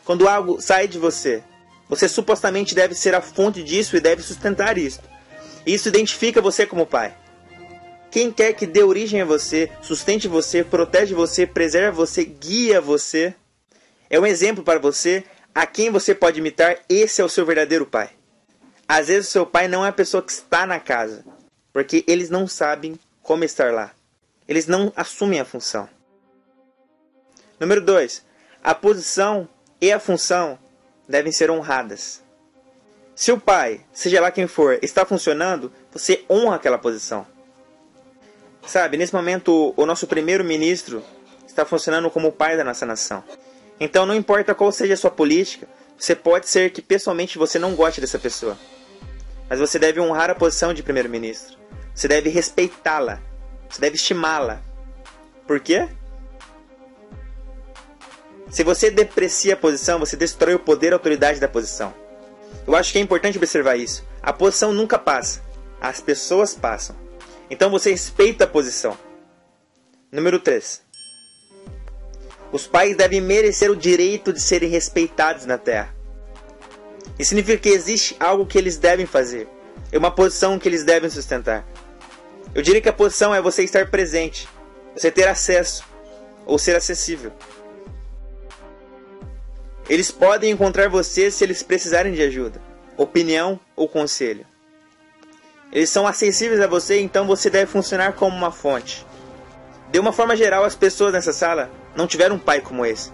Quando 0.06 0.26
algo 0.26 0.62
sai 0.62 0.88
de 0.88 0.98
você, 0.98 1.44
você 1.90 2.08
supostamente 2.08 2.74
deve 2.74 2.96
ser 2.96 3.14
a 3.14 3.20
fonte 3.20 3.62
disso 3.62 3.98
e 3.98 4.00
deve 4.00 4.24
sustentar 4.24 4.78
isso. 4.78 5.02
Isso 5.65 5.89
identifica 5.89 6.41
você 6.41 6.65
como 6.65 6.86
pai. 6.86 7.15
Quem 8.10 8.32
quer 8.32 8.54
que 8.54 8.67
dê 8.67 8.84
origem 8.84 9.21
a 9.21 9.26
você, 9.26 9.71
sustente 9.82 10.28
você, 10.28 10.63
protege 10.63 11.13
você, 11.13 11.47
preserva 11.47 11.91
você, 11.91 12.26
guia 12.26 12.82
você, 12.82 13.34
é 14.10 14.19
um 14.19 14.26
exemplo 14.26 14.63
para 14.63 14.80
você 14.80 15.24
a 15.56 15.65
quem 15.65 15.89
você 15.89 16.13
pode 16.13 16.39
imitar, 16.39 16.80
esse 16.89 17.21
é 17.21 17.24
o 17.24 17.30
seu 17.30 17.45
verdadeiro 17.45 17.86
pai. 17.86 18.10
Às 18.88 19.08
vezes 19.08 19.30
o 19.30 19.32
seu 19.32 19.45
pai 19.45 19.69
não 19.69 19.86
é 19.86 19.89
a 19.89 19.93
pessoa 19.93 20.21
que 20.21 20.32
está 20.32 20.65
na 20.65 20.80
casa, 20.80 21.24
porque 21.71 22.04
eles 22.08 22.30
não 22.30 22.47
sabem 22.47 23.00
como 23.21 23.45
estar 23.45 23.71
lá. 23.71 23.91
Eles 24.47 24.67
não 24.67 24.91
assumem 24.95 25.39
a 25.39 25.45
função. 25.45 25.88
Número 27.58 27.80
2. 27.80 28.26
A 28.62 28.76
posição 28.76 29.47
e 29.80 29.91
a 29.91 30.00
função 30.00 30.60
devem 31.08 31.32
ser 31.32 31.50
honradas. 31.50 32.21
Se 33.22 33.32
o 33.32 33.40
pai, 33.40 33.82
seja 33.94 34.20
lá 34.20 34.32
quem 34.32 34.48
for, 34.48 34.80
está 34.82 35.06
funcionando, 35.06 35.72
você 35.94 36.26
honra 36.28 36.56
aquela 36.56 36.80
posição. 36.80 37.24
Sabe, 38.66 38.98
nesse 38.98 39.14
momento 39.14 39.76
o 39.78 39.86
nosso 39.86 40.08
primeiro-ministro 40.08 41.04
está 41.46 41.64
funcionando 41.64 42.10
como 42.10 42.30
o 42.30 42.32
pai 42.32 42.58
da 42.58 42.64
nossa 42.64 42.84
nação. 42.84 43.24
Então 43.80 44.08
não 44.08 44.16
importa 44.16 44.56
qual 44.56 44.72
seja 44.72 44.96
a 44.96 44.98
sua 44.98 45.12
política, 45.12 45.68
você 46.00 46.16
pode 46.16 46.50
ser 46.50 46.72
que 46.72 46.82
pessoalmente 46.82 47.38
você 47.38 47.60
não 47.60 47.76
goste 47.76 48.02
dessa 48.02 48.18
pessoa. 48.18 48.58
Mas 49.48 49.60
você 49.60 49.78
deve 49.78 50.02
honrar 50.02 50.32
a 50.32 50.36
posição 50.36 50.74
de 50.74 50.82
primeiro-ministro. 50.82 51.56
Você 51.94 52.08
deve 52.08 52.28
respeitá-la. 52.28 53.22
Você 53.70 53.82
deve 53.82 53.98
estimá-la. 53.98 54.60
Por 55.46 55.60
quê? 55.60 55.88
Se 58.50 58.64
você 58.64 58.90
deprecia 58.90 59.54
a 59.54 59.58
posição, 59.58 60.00
você 60.00 60.18
destrói 60.18 60.56
o 60.56 60.60
poder 60.60 60.88
e 60.88 60.94
a 60.94 60.96
autoridade 60.96 61.40
da 61.40 61.48
posição. 61.48 61.94
Eu 62.68 62.76
acho 62.76 62.92
que 62.92 63.00
é 63.00 63.02
importante 63.02 63.38
observar 63.38 63.76
isso. 63.76 64.06
A 64.22 64.32
posição 64.32 64.74
nunca 64.74 64.98
passa, 64.98 65.42
as 65.80 66.00
pessoas 66.00 66.54
passam. 66.54 66.96
Então 67.50 67.70
você 67.70 67.92
respeita 67.92 68.44
a 68.46 68.48
posição. 68.48 68.98
Número 70.12 70.40
3. 70.40 70.82
Os 72.52 72.68
pais 72.68 72.96
devem 72.98 73.22
merecer 73.22 73.72
o 73.72 73.76
direito 73.76 74.34
de 74.34 74.42
serem 74.42 74.70
respeitados 74.70 75.46
na 75.46 75.58
terra. 75.58 75.96
Isso 77.18 77.30
significa 77.30 77.58
que 77.58 77.70
existe 77.70 78.16
algo 78.20 78.46
que 78.46 78.58
eles 78.58 78.78
devem 78.78 79.06
fazer. 79.06 79.48
É 79.92 79.98
uma 79.98 80.12
posição 80.12 80.60
que 80.60 80.68
eles 80.68 80.84
devem 80.84 81.10
sustentar. 81.10 81.66
Eu 82.54 82.62
diria 82.62 82.82
que 82.82 82.90
a 82.90 82.94
posição 82.94 83.34
é 83.34 83.42
você 83.42 83.64
estar 83.64 83.90
presente, 83.90 84.48
você 84.96 85.10
ter 85.10 85.28
acesso 85.28 85.86
ou 86.46 86.60
ser 86.60 86.76
acessível. 86.76 87.32
Eles 89.89 90.12
podem 90.12 90.52
encontrar 90.52 90.89
você 90.89 91.30
se 91.30 91.44
eles 91.44 91.63
precisarem 91.63 92.13
de 92.13 92.22
ajuda, 92.22 92.62
opinião 92.98 93.60
ou 93.76 93.88
conselho. 93.88 94.46
Eles 95.72 95.89
são 95.89 96.06
acessíveis 96.06 96.60
a 96.60 96.67
você, 96.67 97.00
então 97.00 97.26
você 97.26 97.50
deve 97.50 97.72
funcionar 97.72 98.13
como 98.13 98.36
uma 98.36 98.52
fonte. 98.52 99.06
De 99.91 100.00
uma 100.00 100.12
forma 100.12 100.36
geral, 100.36 100.63
as 100.63 100.76
pessoas 100.76 101.13
nessa 101.13 101.34
sala 101.34 101.70
não 101.96 102.08
tiveram 102.08 102.36
um 102.36 102.39
pai 102.39 102.62
como 102.62 102.86
esse. 102.86 103.12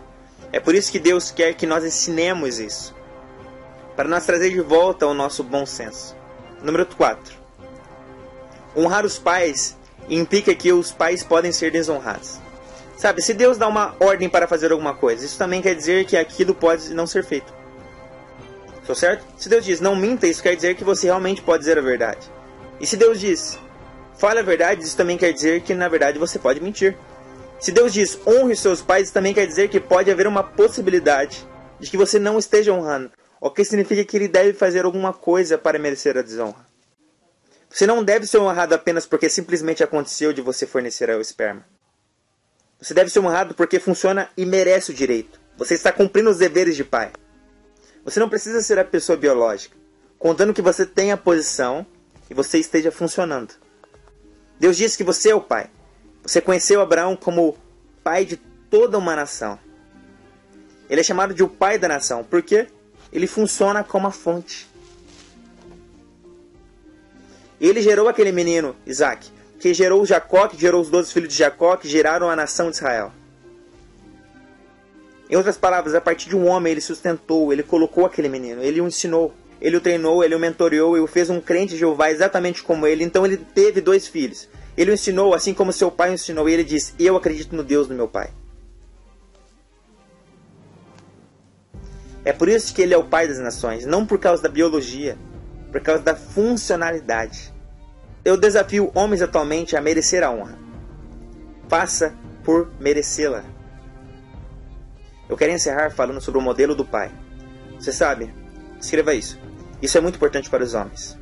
É 0.52 0.60
por 0.60 0.76
isso 0.76 0.92
que 0.92 1.00
Deus 1.00 1.32
quer 1.32 1.54
que 1.54 1.66
nós 1.68 1.84
ensinemos 1.84 2.60
isso. 2.60 2.96
Para 3.96 4.08
nós 4.08 4.26
trazer 4.26 4.52
de 4.52 4.62
volta 4.62 5.08
o 5.08 5.14
nosso 5.14 5.44
bom 5.44 5.66
senso. 5.66 6.16
Número 6.62 6.86
4. 6.86 7.36
Honrar 8.76 9.06
os 9.06 9.18
pais 9.18 9.76
implica 10.10 10.54
que 10.54 10.72
os 10.72 10.92
pais 10.92 11.24
podem 11.24 11.52
ser 11.52 11.72
desonrados. 11.72 12.40
Sabe, 12.98 13.22
se 13.22 13.32
Deus 13.36 13.60
dá 13.60 13.68
uma 13.68 13.96
ordem 14.00 14.28
para 14.28 14.48
fazer 14.48 14.72
alguma 14.72 14.96
coisa, 14.96 15.24
isso 15.24 15.38
também 15.38 15.62
quer 15.62 15.76
dizer 15.76 16.06
que 16.06 16.18
aquilo 16.18 16.56
pode 16.56 16.92
não 16.96 17.06
ser 17.06 17.24
feito. 17.24 17.54
Estou 18.80 18.96
certo? 18.96 19.24
Se 19.38 19.48
Deus 19.48 19.64
diz 19.64 19.80
não 19.80 19.96
minta, 19.96 20.26
isso 20.26 20.42
quer 20.42 20.56
dizer 20.56 20.76
que 20.76 20.84
você 20.84 21.06
realmente 21.06 21.44
pode 21.44 21.60
dizer 21.60 21.78
a 21.78 21.82
verdade. 21.82 22.28
E 22.80 22.88
se 22.88 22.98
Deus 22.98 23.20
diz, 23.20 23.60
fale 24.18 24.40
a 24.40 24.44
verdade, 24.44 24.84
isso 24.84 24.98
também 24.98 25.16
quer 25.16 25.32
dizer 25.32 25.62
que 25.62 25.76
na 25.76 25.88
verdade 25.88 26.18
você 26.18 26.40
pode 26.40 26.60
mentir. 26.60 26.98
Se 27.60 27.72
Deus 27.72 27.94
diz, 27.94 28.18
honre 28.26 28.56
seus 28.56 28.82
pais, 28.82 29.04
isso 29.04 29.14
também 29.14 29.34
quer 29.34 29.46
dizer 29.46 29.70
que 29.70 29.80
pode 29.80 30.10
haver 30.10 30.26
uma 30.26 30.44
possibilidade 30.44 31.48
de 31.80 31.92
que 31.92 31.98
você 31.98 32.18
não 32.18 32.40
esteja 32.40 32.74
honrando, 32.74 33.12
o 33.40 33.52
que 33.52 33.64
significa 33.64 34.04
que 34.04 34.18
ele 34.18 34.28
deve 34.28 34.54
fazer 34.54 34.86
alguma 34.86 35.14
coisa 35.14 35.56
para 35.56 35.78
merecer 35.78 36.18
a 36.18 36.24
desonra. 36.24 36.66
Você 37.70 37.86
não 37.86 38.04
deve 38.04 38.26
ser 38.26 38.40
honrado 38.40 38.74
apenas 38.74 39.06
porque 39.06 39.30
simplesmente 39.30 39.84
aconteceu 39.84 40.34
de 40.34 40.42
você 40.42 40.66
fornecer 40.66 41.10
o 41.12 41.22
esperma. 41.22 41.64
Você 42.80 42.94
deve 42.94 43.10
ser 43.10 43.20
honrado 43.20 43.56
porque 43.56 43.80
funciona 43.80 44.30
e 44.38 44.46
merece 44.46 44.92
o 44.92 44.94
direito. 44.94 45.40
Você 45.58 45.74
está 45.74 45.92
cumprindo 45.92 46.30
os 46.30 46.38
deveres 46.38 46.76
de 46.76 46.84
pai. 46.84 47.12
Você 48.06 48.20
não 48.20 48.30
precisa 48.30 48.62
ser 48.62 48.78
a 48.80 48.86
pessoa 48.86 49.18
biológica, 49.18 49.76
contando 50.18 50.54
que 50.54 50.62
você 50.62 50.86
tenha 50.86 51.16
a 51.16 51.18
posição 51.18 51.86
e 52.30 52.34
você 52.34 52.60
esteja 52.60 52.92
funcionando. 52.92 53.56
Deus 54.60 54.78
disse 54.78 54.98
que 54.98 55.04
você 55.04 55.32
é 55.32 55.36
o 55.36 55.42
pai. 55.42 55.70
Você 56.24 56.40
conheceu 56.40 56.82
Abraão 56.82 57.16
como 57.16 57.58
pai 58.04 58.26
de 58.26 58.38
toda 58.70 58.98
uma 58.98 59.16
nação. 59.16 59.60
Ele 60.90 61.02
é 61.02 61.04
chamado 61.04 61.34
de 61.34 61.44
o 61.44 61.50
pai 61.50 61.78
da 61.78 61.88
nação, 61.88 62.24
porque 62.24 62.68
ele 63.12 63.28
funciona 63.28 63.84
como 63.84 64.08
a 64.08 64.12
fonte. 64.12 64.68
Ele 67.60 67.82
gerou 67.82 68.08
aquele 68.08 68.32
menino, 68.32 68.76
Isaac, 68.86 69.32
que 69.68 69.74
gerou 69.74 70.06
Jacó, 70.06 70.48
que 70.48 70.60
gerou 70.60 70.82
os 70.82 70.90
doze 70.90 71.12
filhos 71.12 71.30
de 71.30 71.36
Jacó, 71.36 71.76
que 71.76 71.90
geraram 71.90 72.30
a 72.30 72.36
nação 72.36 72.70
de 72.70 72.78
Israel. 72.78 73.12
Em 75.30 75.36
outras 75.36 75.58
palavras, 75.58 75.94
a 75.94 76.00
partir 76.00 76.30
de 76.30 76.38
um 76.38 76.48
homem 76.48 76.72
ele 76.72 76.80
sustentou, 76.80 77.52
ele 77.52 77.64
colocou 77.64 78.06
aquele 78.06 78.30
menino, 78.30 78.64
ele 78.64 78.80
o 78.80 78.88
ensinou. 78.88 79.34
Ele 79.60 79.76
o 79.76 79.82
treinou, 79.82 80.24
ele 80.24 80.36
o 80.36 80.40
mentoreou 80.40 80.96
e 80.96 81.02
o 81.02 81.08
fez 81.08 81.32
um 81.32 81.42
crente 81.42 81.74
de 81.74 81.80
Jeová 81.80 82.12
exatamente 82.12 82.64
como 82.64 82.86
ele. 82.86 83.04
Então 83.04 83.26
ele 83.26 83.38
teve 83.38 83.82
dois 83.82 84.08
filhos. 84.08 84.48
Ele 84.78 84.92
o 84.92 84.94
ensinou 84.94 85.34
assim 85.34 85.52
como 85.52 85.74
seu 85.74 85.90
pai 85.90 86.12
o 86.12 86.14
ensinou. 86.14 86.48
E 86.48 86.54
ele 86.54 86.64
disse: 86.64 86.94
Eu 87.00 87.18
acredito 87.18 87.56
no 87.56 87.64
Deus 87.64 87.88
do 87.88 87.96
meu 87.96 88.08
pai. 88.08 88.30
É 92.24 92.32
por 92.32 92.48
isso 92.48 92.72
que 92.72 92.84
ele 92.84 92.94
é 92.94 92.98
o 92.98 93.04
pai 93.04 93.28
das 93.28 93.40
nações, 93.40 93.84
não 93.84 94.06
por 94.06 94.20
causa 94.20 94.44
da 94.44 94.50
biologia, 94.50 95.18
por 95.72 95.82
causa 95.82 96.04
da 96.04 96.16
funcionalidade. 96.16 97.52
Eu 98.28 98.36
desafio 98.36 98.92
homens 98.94 99.22
atualmente 99.22 99.78
a 99.78 99.80
merecer 99.80 100.22
a 100.22 100.30
honra. 100.30 100.60
Faça 101.70 102.14
por 102.44 102.70
merecê-la. 102.78 103.42
Eu 105.30 105.38
quero 105.38 105.54
encerrar 105.54 105.92
falando 105.92 106.20
sobre 106.20 106.38
o 106.38 106.44
modelo 106.44 106.76
do 106.76 106.84
pai. 106.84 107.10
Você 107.80 107.94
sabe, 107.94 108.34
escreva 108.82 109.14
isso. 109.14 109.40
Isso 109.82 109.98
é 109.98 110.02
muito 110.02 110.18
importante 110.18 110.50
para 110.50 110.62
os 110.62 110.74
homens. 110.74 111.18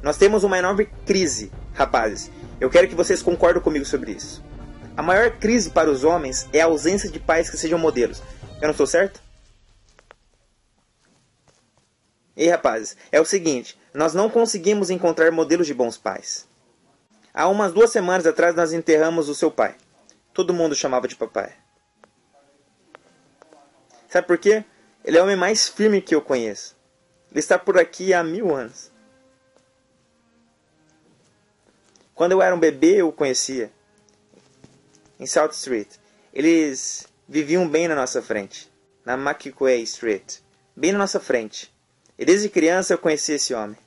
Nós 0.00 0.18
temos 0.18 0.44
uma 0.44 0.56
enorme 0.56 0.86
crise, 1.04 1.50
rapazes. 1.74 2.30
Eu 2.60 2.70
quero 2.70 2.86
que 2.86 2.94
vocês 2.94 3.22
concordem 3.22 3.60
comigo 3.60 3.84
sobre 3.84 4.12
isso. 4.12 4.40
A 4.96 5.02
maior 5.02 5.32
crise 5.32 5.70
para 5.70 5.90
os 5.90 6.04
homens 6.04 6.48
é 6.52 6.60
a 6.60 6.66
ausência 6.66 7.10
de 7.10 7.18
pais 7.18 7.50
que 7.50 7.56
sejam 7.56 7.76
modelos. 7.76 8.22
Eu 8.60 8.68
não 8.68 8.70
estou 8.70 8.86
certo? 8.86 9.20
Ei, 12.36 12.48
rapazes, 12.48 12.96
é 13.10 13.20
o 13.20 13.24
seguinte: 13.24 13.76
nós 13.96 14.12
não 14.12 14.28
conseguimos 14.28 14.90
encontrar 14.90 15.32
modelos 15.32 15.66
de 15.66 15.72
bons 15.72 15.96
pais. 15.96 16.46
Há 17.32 17.48
umas 17.48 17.72
duas 17.72 17.90
semanas 17.90 18.26
atrás 18.26 18.54
nós 18.54 18.74
enterramos 18.74 19.30
o 19.30 19.34
seu 19.34 19.50
pai. 19.50 19.74
Todo 20.34 20.52
mundo 20.52 20.74
chamava 20.74 21.08
de 21.08 21.16
papai. 21.16 21.54
Sabe 24.06 24.26
por 24.26 24.36
quê? 24.36 24.62
Ele 25.02 25.16
é 25.16 25.20
o 25.20 25.24
homem 25.24 25.34
mais 25.34 25.66
firme 25.66 26.02
que 26.02 26.14
eu 26.14 26.20
conheço. 26.20 26.76
Ele 27.30 27.40
está 27.40 27.58
por 27.58 27.78
aqui 27.78 28.12
há 28.12 28.22
mil 28.22 28.54
anos. 28.54 28.90
Quando 32.14 32.32
eu 32.32 32.42
era 32.42 32.54
um 32.54 32.60
bebê, 32.60 32.96
eu 32.96 33.08
o 33.08 33.12
conhecia. 33.12 33.72
Em 35.18 35.26
South 35.26 35.52
Street. 35.52 35.88
Eles 36.34 37.06
viviam 37.26 37.66
bem 37.66 37.88
na 37.88 37.94
nossa 37.94 38.20
frente. 38.20 38.70
Na 39.06 39.14
McQuay 39.14 39.82
Street. 39.84 40.40
Bem 40.76 40.92
na 40.92 40.98
nossa 40.98 41.18
frente. 41.18 41.74
E 42.18 42.26
desde 42.26 42.50
criança 42.50 42.92
eu 42.92 42.98
conheci 42.98 43.32
esse 43.32 43.54
homem. 43.54 43.85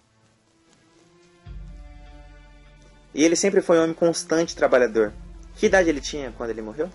E 3.13 3.23
ele 3.23 3.35
sempre 3.35 3.61
foi 3.61 3.77
um 3.79 3.83
homem 3.83 3.93
constante 3.93 4.55
trabalhador. 4.55 5.13
Que 5.55 5.65
idade 5.65 5.89
ele 5.89 6.01
tinha 6.01 6.31
quando 6.37 6.51
ele 6.51 6.61
morreu? 6.61 6.89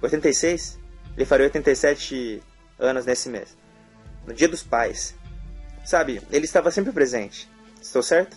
86? 0.00 0.78
Ele 1.16 1.24
faria 1.24 1.46
87 1.46 2.42
anos 2.78 3.04
nesse 3.04 3.28
mês. 3.28 3.56
No 4.26 4.32
dia 4.32 4.48
dos 4.48 4.62
pais. 4.62 5.14
Sabe, 5.84 6.22
ele 6.30 6.44
estava 6.44 6.70
sempre 6.70 6.92
presente. 6.92 7.48
Estou 7.80 8.02
certo? 8.02 8.36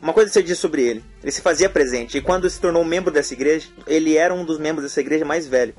Uma 0.00 0.14
coisa 0.14 0.32
você 0.32 0.42
diz 0.42 0.58
sobre 0.58 0.82
ele: 0.82 1.04
ele 1.22 1.32
se 1.32 1.42
fazia 1.42 1.68
presente, 1.68 2.16
e 2.16 2.22
quando 2.22 2.48
se 2.48 2.60
tornou 2.60 2.84
membro 2.84 3.12
dessa 3.12 3.34
igreja, 3.34 3.68
ele 3.86 4.16
era 4.16 4.32
um 4.32 4.44
dos 4.44 4.58
membros 4.58 4.84
dessa 4.84 5.00
igreja 5.00 5.24
mais 5.24 5.46
velho. 5.46 5.74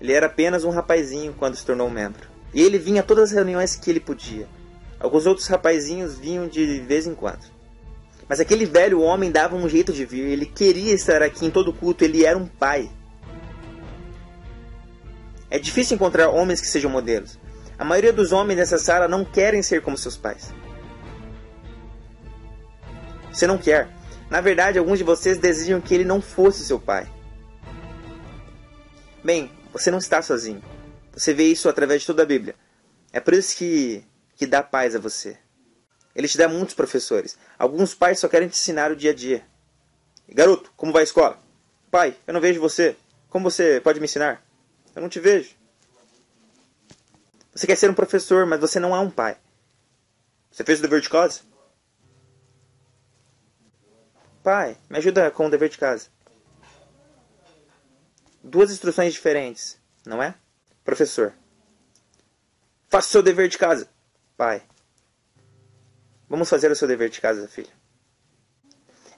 Ele 0.00 0.12
era 0.12 0.26
apenas 0.26 0.64
um 0.64 0.70
rapazinho 0.70 1.34
quando 1.34 1.56
se 1.56 1.64
tornou 1.64 1.90
membro. 1.90 2.35
E 2.56 2.62
ele 2.62 2.78
vinha 2.78 3.02
a 3.02 3.04
todas 3.04 3.24
as 3.24 3.32
reuniões 3.32 3.76
que 3.76 3.90
ele 3.90 4.00
podia. 4.00 4.48
Alguns 4.98 5.26
outros 5.26 5.46
rapazinhos 5.46 6.18
vinham 6.18 6.48
de 6.48 6.80
vez 6.80 7.06
em 7.06 7.14
quando. 7.14 7.44
Mas 8.26 8.40
aquele 8.40 8.64
velho 8.64 9.02
homem 9.02 9.30
dava 9.30 9.54
um 9.54 9.68
jeito 9.68 9.92
de 9.92 10.06
vir, 10.06 10.24
ele 10.24 10.46
queria 10.46 10.94
estar 10.94 11.20
aqui 11.20 11.44
em 11.44 11.50
todo 11.50 11.70
culto, 11.70 12.02
ele 12.02 12.24
era 12.24 12.36
um 12.36 12.46
pai. 12.46 12.90
É 15.50 15.58
difícil 15.58 15.96
encontrar 15.96 16.30
homens 16.30 16.62
que 16.62 16.66
sejam 16.66 16.90
modelos. 16.90 17.38
A 17.78 17.84
maioria 17.84 18.10
dos 18.10 18.32
homens 18.32 18.56
nessa 18.56 18.78
sala 18.78 19.06
não 19.06 19.22
querem 19.22 19.62
ser 19.62 19.82
como 19.82 19.98
seus 19.98 20.16
pais. 20.16 20.50
Você 23.30 23.46
não 23.46 23.58
quer. 23.58 23.86
Na 24.30 24.40
verdade, 24.40 24.78
alguns 24.78 24.96
de 24.96 25.04
vocês 25.04 25.36
desejam 25.36 25.78
que 25.78 25.94
ele 25.94 26.04
não 26.04 26.22
fosse 26.22 26.64
seu 26.64 26.80
pai. 26.80 27.06
Bem, 29.22 29.50
você 29.74 29.90
não 29.90 29.98
está 29.98 30.22
sozinho. 30.22 30.62
Você 31.16 31.32
vê 31.32 31.44
isso 31.44 31.66
através 31.66 32.02
de 32.02 32.06
toda 32.06 32.22
a 32.22 32.26
Bíblia. 32.26 32.54
É 33.10 33.18
por 33.20 33.32
isso 33.32 33.56
que, 33.56 34.04
que 34.36 34.46
dá 34.46 34.62
paz 34.62 34.94
a 34.94 34.98
você. 34.98 35.38
Ele 36.14 36.28
te 36.28 36.36
dá 36.36 36.46
muitos 36.46 36.74
professores. 36.74 37.38
Alguns 37.58 37.94
pais 37.94 38.18
só 38.18 38.28
querem 38.28 38.48
te 38.48 38.52
ensinar 38.54 38.92
o 38.92 38.96
dia 38.96 39.12
a 39.12 39.14
dia. 39.14 39.46
Garoto, 40.28 40.70
como 40.76 40.92
vai 40.92 41.00
a 41.00 41.04
escola? 41.04 41.42
Pai, 41.90 42.14
eu 42.26 42.34
não 42.34 42.40
vejo 42.40 42.60
você. 42.60 42.94
Como 43.30 43.50
você 43.50 43.80
pode 43.80 43.98
me 43.98 44.04
ensinar? 44.04 44.44
Eu 44.94 45.00
não 45.00 45.08
te 45.08 45.18
vejo. 45.18 45.54
Você 47.54 47.66
quer 47.66 47.76
ser 47.76 47.90
um 47.90 47.94
professor, 47.94 48.44
mas 48.44 48.60
você 48.60 48.78
não 48.78 48.94
é 48.94 49.00
um 49.00 49.10
pai. 49.10 49.38
Você 50.50 50.64
fez 50.64 50.80
o 50.80 50.82
dever 50.82 51.00
de 51.00 51.08
casa? 51.08 51.40
Pai, 54.42 54.76
me 54.90 54.98
ajuda 54.98 55.30
com 55.30 55.46
o 55.46 55.50
dever 55.50 55.70
de 55.70 55.78
casa. 55.78 56.08
Duas 58.44 58.70
instruções 58.70 59.14
diferentes, 59.14 59.78
não 60.04 60.22
é? 60.22 60.34
Professor. 60.86 61.34
Faça 62.88 63.08
o 63.08 63.10
seu 63.10 63.22
dever 63.22 63.48
de 63.48 63.58
casa. 63.58 63.88
Pai. 64.36 64.62
Vamos 66.28 66.48
fazer 66.48 66.70
o 66.70 66.76
seu 66.76 66.86
dever 66.86 67.10
de 67.10 67.20
casa, 67.20 67.48
filho. 67.48 67.68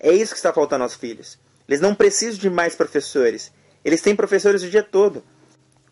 É 0.00 0.11
isso 0.11 0.33
que 0.33 0.38
está 0.38 0.50
faltando 0.50 0.85
aos 0.85 0.94
filhos. 0.94 1.38
Eles 1.68 1.81
não 1.81 1.94
precisam 1.94 2.40
de 2.40 2.48
mais 2.48 2.74
professores. 2.74 3.52
Eles 3.85 4.00
têm 4.00 4.16
professores 4.16 4.62
o 4.62 4.70
dia 4.70 4.83
todo. 4.83 5.22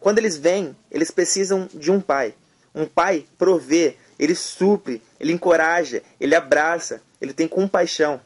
Quando 0.00 0.18
eles 0.18 0.38
vêm, 0.38 0.74
eles 0.90 1.10
precisam 1.10 1.68
de 1.74 1.90
um 1.90 2.00
pai. 2.00 2.34
Um 2.74 2.86
pai 2.86 3.26
provê, 3.36 3.98
ele 4.18 4.34
supre, 4.34 5.02
ele 5.20 5.32
encoraja, 5.32 6.02
ele 6.18 6.34
abraça, 6.34 7.02
ele 7.20 7.34
tem 7.34 7.46
compaixão. 7.46 8.18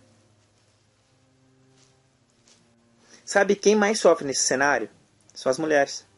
Sabe 3.24 3.56
quem 3.56 3.74
mais 3.74 3.98
sofre 3.98 4.24
nesse 4.24 4.42
cenário? 4.42 4.88
São 5.34 5.50
as 5.50 5.58
mulheres. 5.58 6.08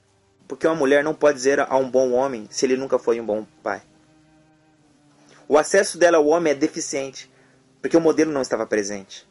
Porque 0.52 0.66
uma 0.66 0.76
mulher 0.76 1.02
não 1.02 1.14
pode 1.14 1.38
dizer 1.38 1.60
a 1.60 1.76
um 1.78 1.90
bom 1.90 2.12
homem 2.12 2.46
se 2.50 2.66
ele 2.66 2.76
nunca 2.76 2.98
foi 2.98 3.18
um 3.18 3.24
bom 3.24 3.46
pai. 3.62 3.80
O 5.48 5.56
acesso 5.56 5.96
dela 5.96 6.18
ao 6.18 6.26
homem 6.26 6.52
é 6.52 6.54
deficiente, 6.54 7.32
porque 7.80 7.96
o 7.96 8.00
modelo 8.02 8.30
não 8.30 8.42
estava 8.42 8.66
presente. 8.66 9.26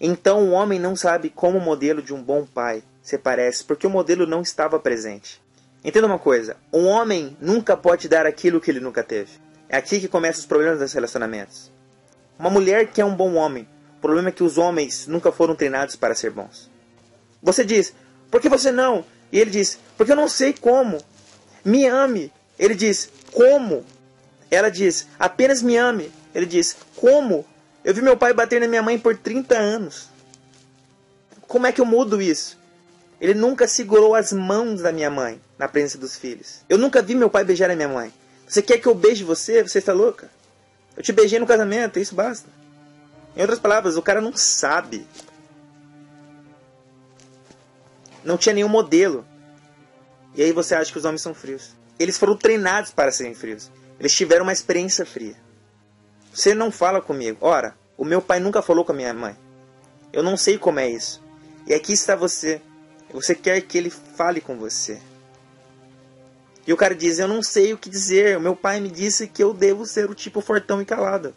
Então 0.00 0.48
o 0.48 0.50
homem 0.50 0.80
não 0.80 0.96
sabe 0.96 1.30
como 1.30 1.58
o 1.58 1.60
modelo 1.60 2.02
de 2.02 2.12
um 2.12 2.20
bom 2.20 2.44
pai 2.44 2.82
se 3.00 3.16
parece, 3.16 3.62
porque 3.62 3.86
o 3.86 3.90
modelo 3.90 4.26
não 4.26 4.42
estava 4.42 4.80
presente. 4.80 5.40
Entenda 5.84 6.08
uma 6.08 6.18
coisa: 6.18 6.56
um 6.72 6.86
homem 6.86 7.36
nunca 7.40 7.76
pode 7.76 8.08
dar 8.08 8.26
aquilo 8.26 8.60
que 8.60 8.68
ele 8.68 8.80
nunca 8.80 9.04
teve. 9.04 9.30
É 9.68 9.76
aqui 9.76 10.00
que 10.00 10.08
começam 10.08 10.40
os 10.40 10.46
problemas 10.46 10.80
dos 10.80 10.92
relacionamentos. 10.92 11.70
Uma 12.36 12.50
mulher 12.50 12.88
que 12.88 13.00
é 13.00 13.04
um 13.04 13.14
bom 13.14 13.34
homem, 13.34 13.68
o 13.96 14.00
problema 14.00 14.30
é 14.30 14.32
que 14.32 14.42
os 14.42 14.58
homens 14.58 15.06
nunca 15.06 15.30
foram 15.30 15.54
treinados 15.54 15.94
para 15.94 16.16
ser 16.16 16.32
bons. 16.32 16.74
Você 17.46 17.64
diz, 17.64 17.94
por 18.28 18.40
que 18.40 18.48
você 18.48 18.72
não? 18.72 19.04
E 19.30 19.38
ele 19.38 19.52
diz, 19.52 19.78
porque 19.96 20.10
eu 20.10 20.16
não 20.16 20.28
sei 20.28 20.52
como. 20.52 20.98
Me 21.64 21.86
ame. 21.86 22.32
Ele 22.58 22.74
diz, 22.74 23.08
como? 23.32 23.84
Ela 24.50 24.68
diz, 24.68 25.06
apenas 25.16 25.62
me 25.62 25.76
ame. 25.76 26.10
Ele 26.34 26.44
diz, 26.44 26.76
como? 26.96 27.46
Eu 27.84 27.94
vi 27.94 28.02
meu 28.02 28.16
pai 28.16 28.32
bater 28.32 28.60
na 28.60 28.66
minha 28.66 28.82
mãe 28.82 28.98
por 28.98 29.16
30 29.16 29.56
anos. 29.56 30.08
Como 31.46 31.68
é 31.68 31.70
que 31.70 31.80
eu 31.80 31.86
mudo 31.86 32.20
isso? 32.20 32.58
Ele 33.20 33.32
nunca 33.32 33.68
segurou 33.68 34.16
as 34.16 34.32
mãos 34.32 34.82
da 34.82 34.90
minha 34.90 35.08
mãe 35.08 35.40
na 35.56 35.68
presença 35.68 35.98
dos 35.98 36.16
filhos. 36.16 36.64
Eu 36.68 36.76
nunca 36.76 37.00
vi 37.00 37.14
meu 37.14 37.30
pai 37.30 37.44
beijar 37.44 37.70
a 37.70 37.76
minha 37.76 37.88
mãe. 37.88 38.12
Você 38.48 38.60
quer 38.60 38.78
que 38.78 38.88
eu 38.88 38.94
beije 38.94 39.22
você? 39.22 39.62
Você 39.62 39.78
está 39.78 39.92
louca? 39.92 40.28
Eu 40.96 41.02
te 41.02 41.12
beijei 41.12 41.38
no 41.38 41.46
casamento, 41.46 42.00
isso 42.00 42.14
basta. 42.16 42.48
Em 43.36 43.42
outras 43.42 43.60
palavras, 43.60 43.96
o 43.96 44.02
cara 44.02 44.20
não 44.20 44.36
sabe 44.36 45.06
não 48.26 48.36
tinha 48.36 48.54
nenhum 48.54 48.68
modelo. 48.68 49.24
E 50.34 50.42
aí 50.42 50.52
você 50.52 50.74
acha 50.74 50.92
que 50.92 50.98
os 50.98 51.04
homens 51.04 51.22
são 51.22 51.32
frios. 51.32 51.74
Eles 51.98 52.18
foram 52.18 52.36
treinados 52.36 52.90
para 52.90 53.12
serem 53.12 53.34
frios. 53.34 53.70
Eles 53.98 54.14
tiveram 54.14 54.42
uma 54.42 54.52
experiência 54.52 55.06
fria. 55.06 55.36
Você 56.32 56.54
não 56.54 56.70
fala 56.70 57.00
comigo. 57.00 57.38
Ora, 57.40 57.74
o 57.96 58.04
meu 58.04 58.20
pai 58.20 58.40
nunca 58.40 58.60
falou 58.60 58.84
com 58.84 58.92
a 58.92 58.94
minha 58.94 59.14
mãe. 59.14 59.36
Eu 60.12 60.22
não 60.22 60.36
sei 60.36 60.58
como 60.58 60.80
é 60.80 60.90
isso. 60.90 61.22
E 61.66 61.72
aqui 61.72 61.92
está 61.92 62.14
você. 62.14 62.60
Você 63.12 63.34
quer 63.34 63.60
que 63.62 63.78
ele 63.78 63.90
fale 63.90 64.40
com 64.40 64.58
você. 64.58 65.00
E 66.66 66.72
o 66.72 66.76
cara 66.76 66.94
diz: 66.94 67.18
Eu 67.18 67.28
não 67.28 67.42
sei 67.42 67.72
o 67.72 67.78
que 67.78 67.88
dizer. 67.88 68.36
O 68.36 68.40
meu 68.40 68.56
pai 68.56 68.80
me 68.80 68.90
disse 68.90 69.28
que 69.28 69.42
eu 69.42 69.54
devo 69.54 69.86
ser 69.86 70.10
o 70.10 70.14
tipo 70.14 70.40
fortão 70.40 70.82
e 70.82 70.84
calado. 70.84 71.34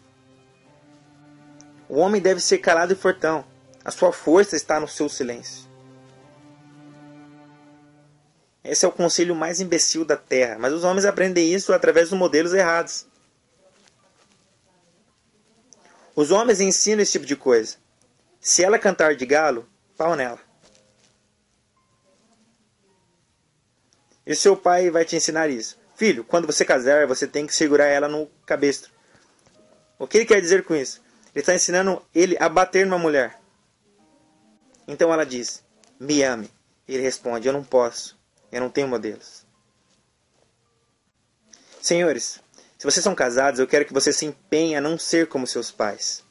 O 1.88 1.98
homem 1.98 2.20
deve 2.20 2.40
ser 2.40 2.58
calado 2.58 2.92
e 2.92 2.96
fortão. 2.96 3.44
A 3.84 3.90
sua 3.90 4.12
força 4.12 4.56
está 4.56 4.78
no 4.78 4.88
seu 4.88 5.08
silêncio. 5.08 5.69
Esse 8.62 8.84
é 8.84 8.88
o 8.88 8.92
conselho 8.92 9.34
mais 9.34 9.60
imbecil 9.60 10.04
da 10.04 10.16
Terra, 10.16 10.58
mas 10.58 10.72
os 10.72 10.84
homens 10.84 11.04
aprendem 11.04 11.52
isso 11.52 11.72
através 11.72 12.10
dos 12.10 12.18
modelos 12.18 12.52
errados. 12.52 13.06
Os 16.14 16.30
homens 16.30 16.60
ensinam 16.60 17.02
esse 17.02 17.12
tipo 17.12 17.24
de 17.24 17.36
coisa. 17.36 17.76
Se 18.40 18.62
ela 18.62 18.78
cantar 18.78 19.14
de 19.14 19.24
galo, 19.24 19.66
pau 19.96 20.14
nela. 20.14 20.38
E 24.26 24.34
seu 24.34 24.56
pai 24.56 24.90
vai 24.90 25.04
te 25.04 25.16
ensinar 25.16 25.48
isso. 25.48 25.78
Filho, 25.94 26.22
quando 26.22 26.46
você 26.46 26.64
casar, 26.64 27.06
você 27.06 27.26
tem 27.26 27.46
que 27.46 27.54
segurar 27.54 27.86
ela 27.86 28.08
no 28.08 28.26
cabestro. 28.44 28.92
O 29.98 30.06
que 30.06 30.18
ele 30.18 30.26
quer 30.26 30.40
dizer 30.40 30.64
com 30.64 30.74
isso? 30.74 31.02
Ele 31.34 31.40
está 31.40 31.54
ensinando 31.54 32.02
ele 32.14 32.36
a 32.38 32.48
bater 32.48 32.86
numa 32.86 32.98
mulher. 32.98 33.40
Então 34.86 35.12
ela 35.12 35.24
diz: 35.24 35.64
Me 35.98 36.22
ame. 36.22 36.50
Ele 36.86 37.02
responde: 37.02 37.48
Eu 37.48 37.52
não 37.52 37.64
posso. 37.64 38.19
Eu 38.50 38.60
não 38.60 38.70
tenho 38.70 38.88
modelos. 38.88 39.44
Senhores, 41.80 42.40
se 42.76 42.84
vocês 42.84 43.02
são 43.02 43.14
casados, 43.14 43.60
eu 43.60 43.66
quero 43.66 43.84
que 43.84 43.92
você 43.92 44.12
se 44.12 44.26
empenhe 44.26 44.76
a 44.76 44.80
não 44.80 44.98
ser 44.98 45.28
como 45.28 45.46
seus 45.46 45.70
pais. 45.70 46.24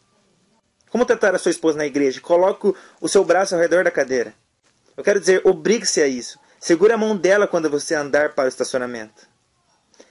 Como 0.90 1.06
tratar 1.06 1.36
a 1.36 1.40
sua 1.40 1.52
esposa 1.52 1.78
na 1.78 1.86
igreja? 1.86 2.20
Coloque 2.20 2.74
o 3.00 3.08
seu 3.08 3.24
braço 3.24 3.56
ao 3.56 3.62
redor 3.62 3.84
da 3.84 3.92
cadeira. 3.92 4.34
Eu 4.98 5.04
quero 5.04 5.20
dizer, 5.20 5.42
obrigue-se 5.46 6.02
a 6.02 6.08
isso. 6.08 6.40
Segure 6.60 6.92
a 6.92 6.98
mão 6.98 7.16
dela 7.16 7.48
quando 7.48 7.70
você 7.70 7.96
andar 7.96 8.34
para 8.34 8.46
o 8.46 8.48
estacionamento. 8.50 9.28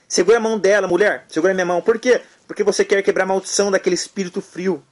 Segure 0.07 0.37
a 0.37 0.39
mão 0.39 0.57
dela, 0.57 0.87
mulher. 0.87 1.25
Segura 1.29 1.53
minha 1.53 1.65
mão. 1.65 1.81
Por 1.81 1.99
quê? 1.99 2.21
Porque 2.47 2.63
você 2.63 2.83
quer 2.83 3.03
quebrar 3.03 3.23
a 3.23 3.27
maldição 3.27 3.69
daquele 3.69 3.93
espírito 3.93 4.41
frio. 4.41 4.83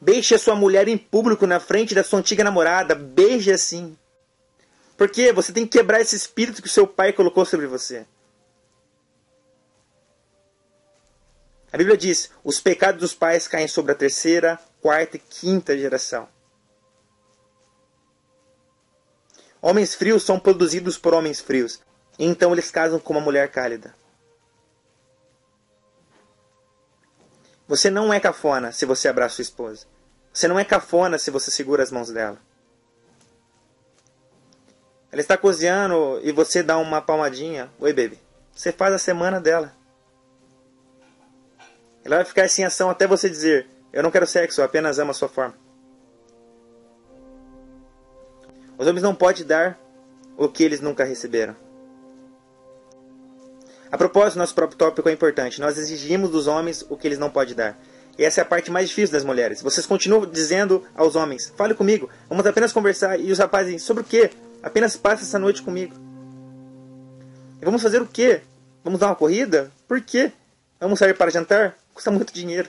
Beije 0.00 0.34
a 0.34 0.38
sua 0.38 0.54
mulher 0.54 0.88
em 0.88 0.98
público 0.98 1.46
na 1.46 1.58
frente 1.58 1.94
da 1.94 2.04
sua 2.04 2.18
antiga 2.18 2.44
namorada. 2.44 2.94
Beije 2.94 3.52
assim. 3.52 3.96
Porque 5.02 5.32
você 5.32 5.52
tem 5.52 5.66
que 5.66 5.78
quebrar 5.78 6.00
esse 6.00 6.14
espírito 6.14 6.62
que 6.62 6.68
seu 6.68 6.86
pai 6.86 7.12
colocou 7.12 7.44
sobre 7.44 7.66
você. 7.66 8.06
A 11.72 11.76
Bíblia 11.76 11.96
diz: 11.96 12.30
os 12.44 12.60
pecados 12.60 13.00
dos 13.00 13.12
pais 13.12 13.48
caem 13.48 13.66
sobre 13.66 13.90
a 13.90 13.96
terceira, 13.96 14.60
quarta 14.80 15.16
e 15.16 15.18
quinta 15.18 15.76
geração. 15.76 16.28
Homens 19.60 19.92
frios 19.92 20.22
são 20.22 20.38
produzidos 20.38 20.96
por 20.96 21.14
homens 21.14 21.40
frios. 21.40 21.80
Então 22.16 22.52
eles 22.52 22.70
casam 22.70 23.00
com 23.00 23.12
uma 23.12 23.20
mulher 23.20 23.50
cálida. 23.50 23.96
Você 27.66 27.90
não 27.90 28.14
é 28.14 28.20
cafona 28.20 28.70
se 28.70 28.86
você 28.86 29.08
abraça 29.08 29.34
sua 29.34 29.42
esposa. 29.42 29.84
Você 30.32 30.46
não 30.46 30.60
é 30.60 30.64
cafona 30.64 31.18
se 31.18 31.28
você 31.32 31.50
segura 31.50 31.82
as 31.82 31.90
mãos 31.90 32.08
dela. 32.08 32.38
Ela 35.12 35.20
está 35.20 35.36
cozinhando 35.36 36.20
e 36.24 36.32
você 36.32 36.62
dá 36.62 36.78
uma 36.78 37.02
palmadinha. 37.02 37.70
Oi, 37.78 37.92
baby. 37.92 38.18
Você 38.50 38.72
faz 38.72 38.94
a 38.94 38.98
semana 38.98 39.38
dela. 39.38 39.70
Ela 42.02 42.16
vai 42.16 42.24
ficar 42.24 42.48
sem 42.48 42.64
ação 42.64 42.88
até 42.88 43.06
você 43.06 43.28
dizer: 43.28 43.66
Eu 43.92 44.02
não 44.02 44.10
quero 44.10 44.26
sexo, 44.26 44.62
eu 44.62 44.64
apenas 44.64 44.98
amo 44.98 45.10
a 45.10 45.14
sua 45.14 45.28
forma. 45.28 45.54
Os 48.78 48.86
homens 48.86 49.02
não 49.02 49.14
podem 49.14 49.44
dar 49.44 49.78
o 50.34 50.48
que 50.48 50.64
eles 50.64 50.80
nunca 50.80 51.04
receberam. 51.04 51.54
A 53.90 53.98
propósito, 53.98 54.38
nosso 54.38 54.54
próprio 54.54 54.78
tópico 54.78 55.10
é 55.10 55.12
importante. 55.12 55.60
Nós 55.60 55.76
exigimos 55.76 56.30
dos 56.30 56.46
homens 56.46 56.82
o 56.88 56.96
que 56.96 57.06
eles 57.06 57.18
não 57.18 57.28
podem 57.28 57.54
dar. 57.54 57.78
E 58.18 58.24
essa 58.24 58.40
é 58.40 58.42
a 58.42 58.46
parte 58.46 58.70
mais 58.70 58.88
difícil 58.88 59.12
das 59.12 59.24
mulheres. 59.24 59.60
Vocês 59.60 59.84
continuam 59.84 60.24
dizendo 60.24 60.82
aos 60.94 61.16
homens: 61.16 61.52
fale 61.54 61.74
comigo, 61.74 62.08
vamos 62.30 62.46
apenas 62.46 62.72
conversar. 62.72 63.20
E 63.20 63.30
os 63.30 63.38
rapazes 63.38 63.82
sobre 63.82 64.02
o 64.02 64.06
quê? 64.06 64.30
Apenas 64.62 64.96
passe 64.96 65.24
essa 65.24 65.38
noite 65.38 65.62
comigo. 65.62 65.94
E 67.60 67.64
vamos 67.64 67.82
fazer 67.82 68.00
o 68.00 68.06
quê? 68.06 68.42
Vamos 68.84 69.00
dar 69.00 69.08
uma 69.08 69.16
corrida? 69.16 69.70
Por 69.88 70.00
quê? 70.00 70.32
Vamos 70.80 70.98
sair 70.98 71.14
para 71.14 71.30
jantar? 71.30 71.76
Custa 71.94 72.10
muito 72.10 72.32
dinheiro. 72.32 72.68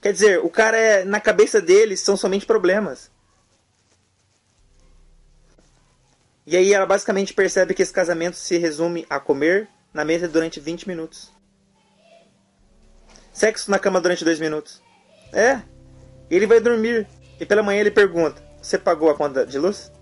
Quer 0.00 0.12
dizer, 0.12 0.38
o 0.40 0.50
cara 0.50 0.76
é. 0.76 1.04
Na 1.04 1.18
cabeça 1.18 1.60
dele 1.60 1.96
são 1.96 2.16
somente 2.16 2.44
problemas. 2.44 3.10
E 6.46 6.56
aí 6.56 6.74
ela 6.74 6.84
basicamente 6.84 7.32
percebe 7.32 7.72
que 7.72 7.82
esse 7.82 7.92
casamento 7.92 8.36
se 8.36 8.58
resume 8.58 9.06
a 9.08 9.18
comer 9.18 9.66
na 9.94 10.04
mesa 10.04 10.28
durante 10.28 10.60
20 10.60 10.86
minutos. 10.86 11.32
Sexo 13.32 13.70
na 13.70 13.78
cama 13.78 13.98
durante 13.98 14.24
2 14.24 14.38
minutos. 14.40 14.82
É. 15.32 15.62
Ele 16.30 16.46
vai 16.46 16.60
dormir. 16.60 17.08
E 17.40 17.46
pela 17.46 17.62
manhã 17.62 17.80
ele 17.80 17.90
pergunta: 17.90 18.43
Você 18.64 18.78
pagou 18.78 19.10
a 19.10 19.14
conta 19.14 19.44
de 19.44 19.58
luz? 19.58 19.92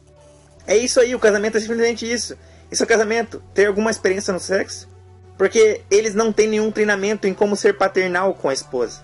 É 0.64 0.76
isso 0.76 1.00
aí, 1.00 1.16
o 1.16 1.18
casamento 1.18 1.56
é 1.56 1.60
simplesmente 1.60 2.10
isso. 2.10 2.38
Isso 2.70 2.84
é 2.84 2.86
casamento. 2.86 3.42
Ter 3.52 3.66
alguma 3.66 3.90
experiência 3.90 4.32
no 4.32 4.38
sexo? 4.38 4.88
Porque 5.36 5.82
eles 5.90 6.14
não 6.14 6.32
têm 6.32 6.46
nenhum 6.46 6.70
treinamento 6.70 7.26
em 7.26 7.34
como 7.34 7.56
ser 7.56 7.76
paternal 7.76 8.32
com 8.34 8.48
a 8.48 8.52
esposa. 8.52 9.02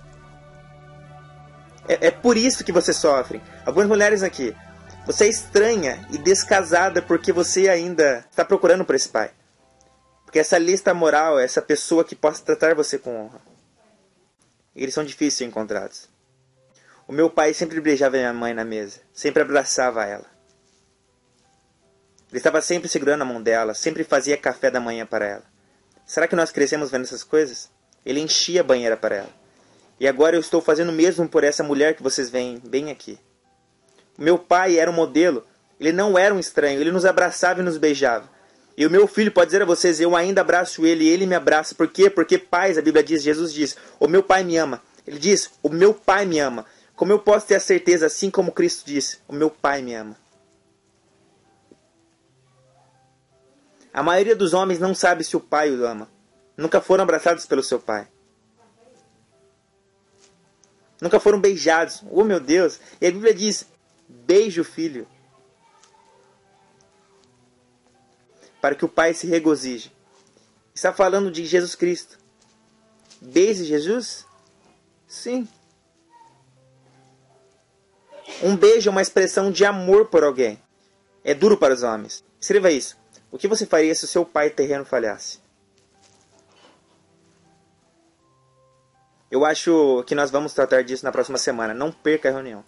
É, 1.88 2.06
é 2.06 2.10
por 2.12 2.36
isso 2.36 2.62
que 2.62 2.70
você 2.70 2.92
sofre. 2.92 3.42
Algumas 3.66 3.88
mulheres 3.88 4.22
aqui 4.22 4.54
você 5.04 5.24
é 5.24 5.28
estranha 5.28 6.06
e 6.12 6.18
descasada 6.18 7.02
porque 7.02 7.32
você 7.32 7.68
ainda 7.68 8.24
está 8.30 8.44
procurando 8.44 8.84
por 8.84 8.94
esse 8.94 9.08
pai. 9.08 9.32
Porque 10.24 10.38
essa 10.38 10.58
lista 10.58 10.94
moral, 10.94 11.38
essa 11.38 11.60
pessoa 11.60 12.04
que 12.04 12.14
possa 12.14 12.44
tratar 12.44 12.76
você 12.76 12.96
com 12.96 13.24
honra. 13.24 13.40
Eles 14.76 14.94
são 14.94 15.02
difíceis 15.02 15.38
de 15.38 15.44
encontrados. 15.46 16.08
O 17.08 17.12
meu 17.12 17.30
pai 17.30 17.54
sempre 17.54 17.80
beijava 17.80 18.18
minha 18.18 18.34
mãe 18.34 18.52
na 18.52 18.66
mesa, 18.66 19.00
sempre 19.14 19.40
abraçava 19.40 20.04
ela. 20.04 20.26
Ele 22.28 22.36
estava 22.36 22.60
sempre 22.60 22.86
segurando 22.86 23.22
a 23.22 23.24
mão 23.24 23.42
dela, 23.42 23.72
sempre 23.72 24.04
fazia 24.04 24.36
café 24.36 24.70
da 24.70 24.78
manhã 24.78 25.06
para 25.06 25.26
ela. 25.26 25.44
Será 26.04 26.28
que 26.28 26.36
nós 26.36 26.52
crescemos 26.52 26.90
vendo 26.90 27.04
essas 27.04 27.24
coisas? 27.24 27.70
Ele 28.04 28.20
enchia 28.20 28.60
a 28.60 28.64
banheira 28.64 28.94
para 28.94 29.16
ela. 29.16 29.30
E 29.98 30.06
agora 30.06 30.36
eu 30.36 30.40
estou 30.40 30.60
fazendo 30.60 30.90
o 30.90 30.92
mesmo 30.92 31.26
por 31.26 31.44
essa 31.44 31.64
mulher 31.64 31.94
que 31.94 32.02
vocês 32.02 32.28
veem 32.28 32.58
bem 32.58 32.90
aqui. 32.90 33.18
Meu 34.18 34.38
pai 34.38 34.78
era 34.78 34.90
um 34.90 34.94
modelo. 34.94 35.46
Ele 35.80 35.92
não 35.92 36.18
era 36.18 36.34
um 36.34 36.38
estranho. 36.38 36.78
Ele 36.78 36.92
nos 36.92 37.06
abraçava 37.06 37.60
e 37.60 37.64
nos 37.64 37.78
beijava. 37.78 38.28
E 38.76 38.86
o 38.86 38.90
meu 38.90 39.06
filho 39.06 39.32
pode 39.32 39.46
dizer 39.46 39.62
a 39.62 39.66
vocês: 39.66 39.98
eu 39.98 40.14
ainda 40.14 40.42
abraço 40.42 40.84
ele 40.84 41.04
e 41.04 41.08
ele 41.08 41.26
me 41.26 41.34
abraça. 41.34 41.74
Por 41.74 41.88
quê? 41.88 42.10
Porque 42.10 42.36
pais, 42.36 42.76
a 42.76 42.82
Bíblia 42.82 43.02
diz, 43.02 43.22
Jesus 43.22 43.52
diz: 43.52 43.76
o 43.98 44.06
meu 44.06 44.22
pai 44.22 44.44
me 44.44 44.56
ama. 44.56 44.82
Ele 45.06 45.18
diz: 45.18 45.50
o 45.62 45.68
meu 45.68 45.94
pai 45.94 46.26
me 46.26 46.38
ama. 46.38 46.66
Como 46.98 47.12
eu 47.12 47.20
posso 47.20 47.46
ter 47.46 47.54
a 47.54 47.60
certeza, 47.60 48.06
assim 48.06 48.28
como 48.28 48.50
Cristo 48.50 48.84
disse: 48.84 49.20
o 49.28 49.32
meu 49.32 49.48
pai 49.48 49.80
me 49.80 49.94
ama. 49.94 50.16
A 53.94 54.02
maioria 54.02 54.34
dos 54.34 54.52
homens 54.52 54.80
não 54.80 54.92
sabe 54.96 55.22
se 55.22 55.36
o 55.36 55.40
pai 55.40 55.70
o 55.70 55.86
ama. 55.86 56.10
Nunca 56.56 56.80
foram 56.80 57.04
abraçados 57.04 57.46
pelo 57.46 57.62
seu 57.62 57.78
pai. 57.78 58.08
Nunca 61.00 61.20
foram 61.20 61.40
beijados. 61.40 62.02
Oh 62.10 62.24
meu 62.24 62.40
Deus! 62.40 62.80
E 63.00 63.06
a 63.06 63.12
Bíblia 63.12 63.32
diz: 63.32 63.64
Beije 64.08 64.60
o 64.60 64.64
filho. 64.64 65.06
Para 68.60 68.74
que 68.74 68.84
o 68.84 68.88
pai 68.88 69.14
se 69.14 69.28
regozije. 69.28 69.92
Está 70.74 70.92
falando 70.92 71.30
de 71.30 71.46
Jesus 71.46 71.76
Cristo. 71.76 72.18
Beije 73.20 73.64
Jesus? 73.64 74.26
Sim. 75.06 75.46
Um 78.42 78.56
beijo 78.56 78.88
é 78.88 78.92
uma 78.92 79.02
expressão 79.02 79.50
de 79.50 79.64
amor 79.64 80.06
por 80.06 80.22
alguém. 80.22 80.62
É 81.24 81.34
duro 81.34 81.56
para 81.56 81.74
os 81.74 81.82
homens. 81.82 82.24
Escreva 82.40 82.70
isso. 82.70 82.96
O 83.32 83.38
que 83.38 83.48
você 83.48 83.66
faria 83.66 83.94
se 83.94 84.04
o 84.04 84.08
seu 84.08 84.24
pai 84.24 84.48
terreno 84.48 84.84
falhasse? 84.84 85.40
Eu 89.30 89.44
acho 89.44 90.04
que 90.06 90.14
nós 90.14 90.30
vamos 90.30 90.54
tratar 90.54 90.82
disso 90.82 91.04
na 91.04 91.10
próxima 91.10 91.36
semana. 91.36 91.74
Não 91.74 91.90
perca 91.90 92.28
a 92.28 92.32
reunião. 92.32 92.64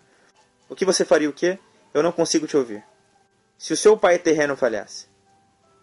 O 0.69 0.75
que 0.75 0.85
você 0.85 1.05
faria 1.05 1.31
o 1.31 1.33
quê? 1.33 1.59
Eu 1.95 2.03
não 2.03 2.13
consigo 2.13 2.47
te 2.47 2.57
ouvir. 2.57 2.85
Se 3.57 3.73
o 3.73 3.77
seu 3.77 3.97
pai 3.97 4.19
terreno 4.19 4.57
falhasse. 4.57 5.07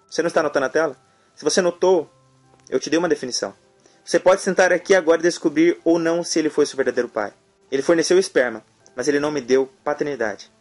Você 0.10 0.22
não 0.22 0.28
está 0.28 0.42
anotando 0.42 0.66
a 0.66 0.70
tela? 0.70 0.98
Se 1.34 1.44
você 1.44 1.62
notou, 1.62 2.10
eu 2.70 2.80
te 2.80 2.90
dei 2.90 3.00
uma 3.00 3.10
definição. 3.10 3.54
Você 4.04 4.20
pode 4.20 4.42
sentar 4.42 4.72
aqui 4.72 4.94
agora 4.94 5.20
e 5.20 5.24
descobrir 5.24 5.80
ou 5.84 5.98
não 5.98 6.24
se 6.24 6.40
ele 6.40 6.50
foi 6.50 6.66
seu 6.66 6.76
verdadeiro 6.76 7.10
pai. 7.10 7.34
Ele 7.72 7.82
forneceu 7.82 8.18
esperma, 8.20 8.64
mas 8.98 9.08
ele 9.08 9.20
não 9.20 9.30
me 9.30 9.40
deu 9.40 9.72
paternidade. 9.84 10.52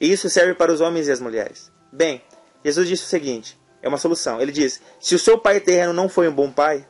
E 0.00 0.10
isso 0.10 0.30
serve 0.30 0.54
para 0.54 0.72
os 0.72 0.80
homens 0.80 1.06
e 1.06 1.12
as 1.12 1.20
mulheres. 1.20 1.70
Bem, 1.92 2.24
Jesus 2.64 2.88
disse 2.88 3.04
o 3.04 3.06
seguinte: 3.06 3.60
é 3.82 3.88
uma 3.88 3.98
solução. 3.98 4.40
Ele 4.40 4.50
diz: 4.50 4.80
se 4.98 5.14
o 5.14 5.18
seu 5.18 5.38
pai 5.38 5.60
terreno 5.60 5.92
não 5.92 6.08
foi 6.08 6.26
um 6.26 6.34
bom 6.34 6.50
pai, 6.50 6.88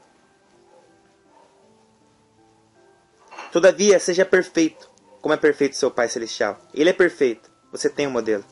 todavia 3.51 3.99
seja 3.99 4.25
perfeito, 4.25 4.89
como 5.21 5.35
é 5.35 5.37
perfeito 5.37 5.77
seu 5.77 5.91
Pai 5.91 6.09
Celestial. 6.09 6.61
Ele 6.73 6.91
é 6.91 6.93
perfeito. 6.93 7.51
Você 7.73 7.91
tem 7.91 8.07
um 8.07 8.11
modelo. 8.11 8.45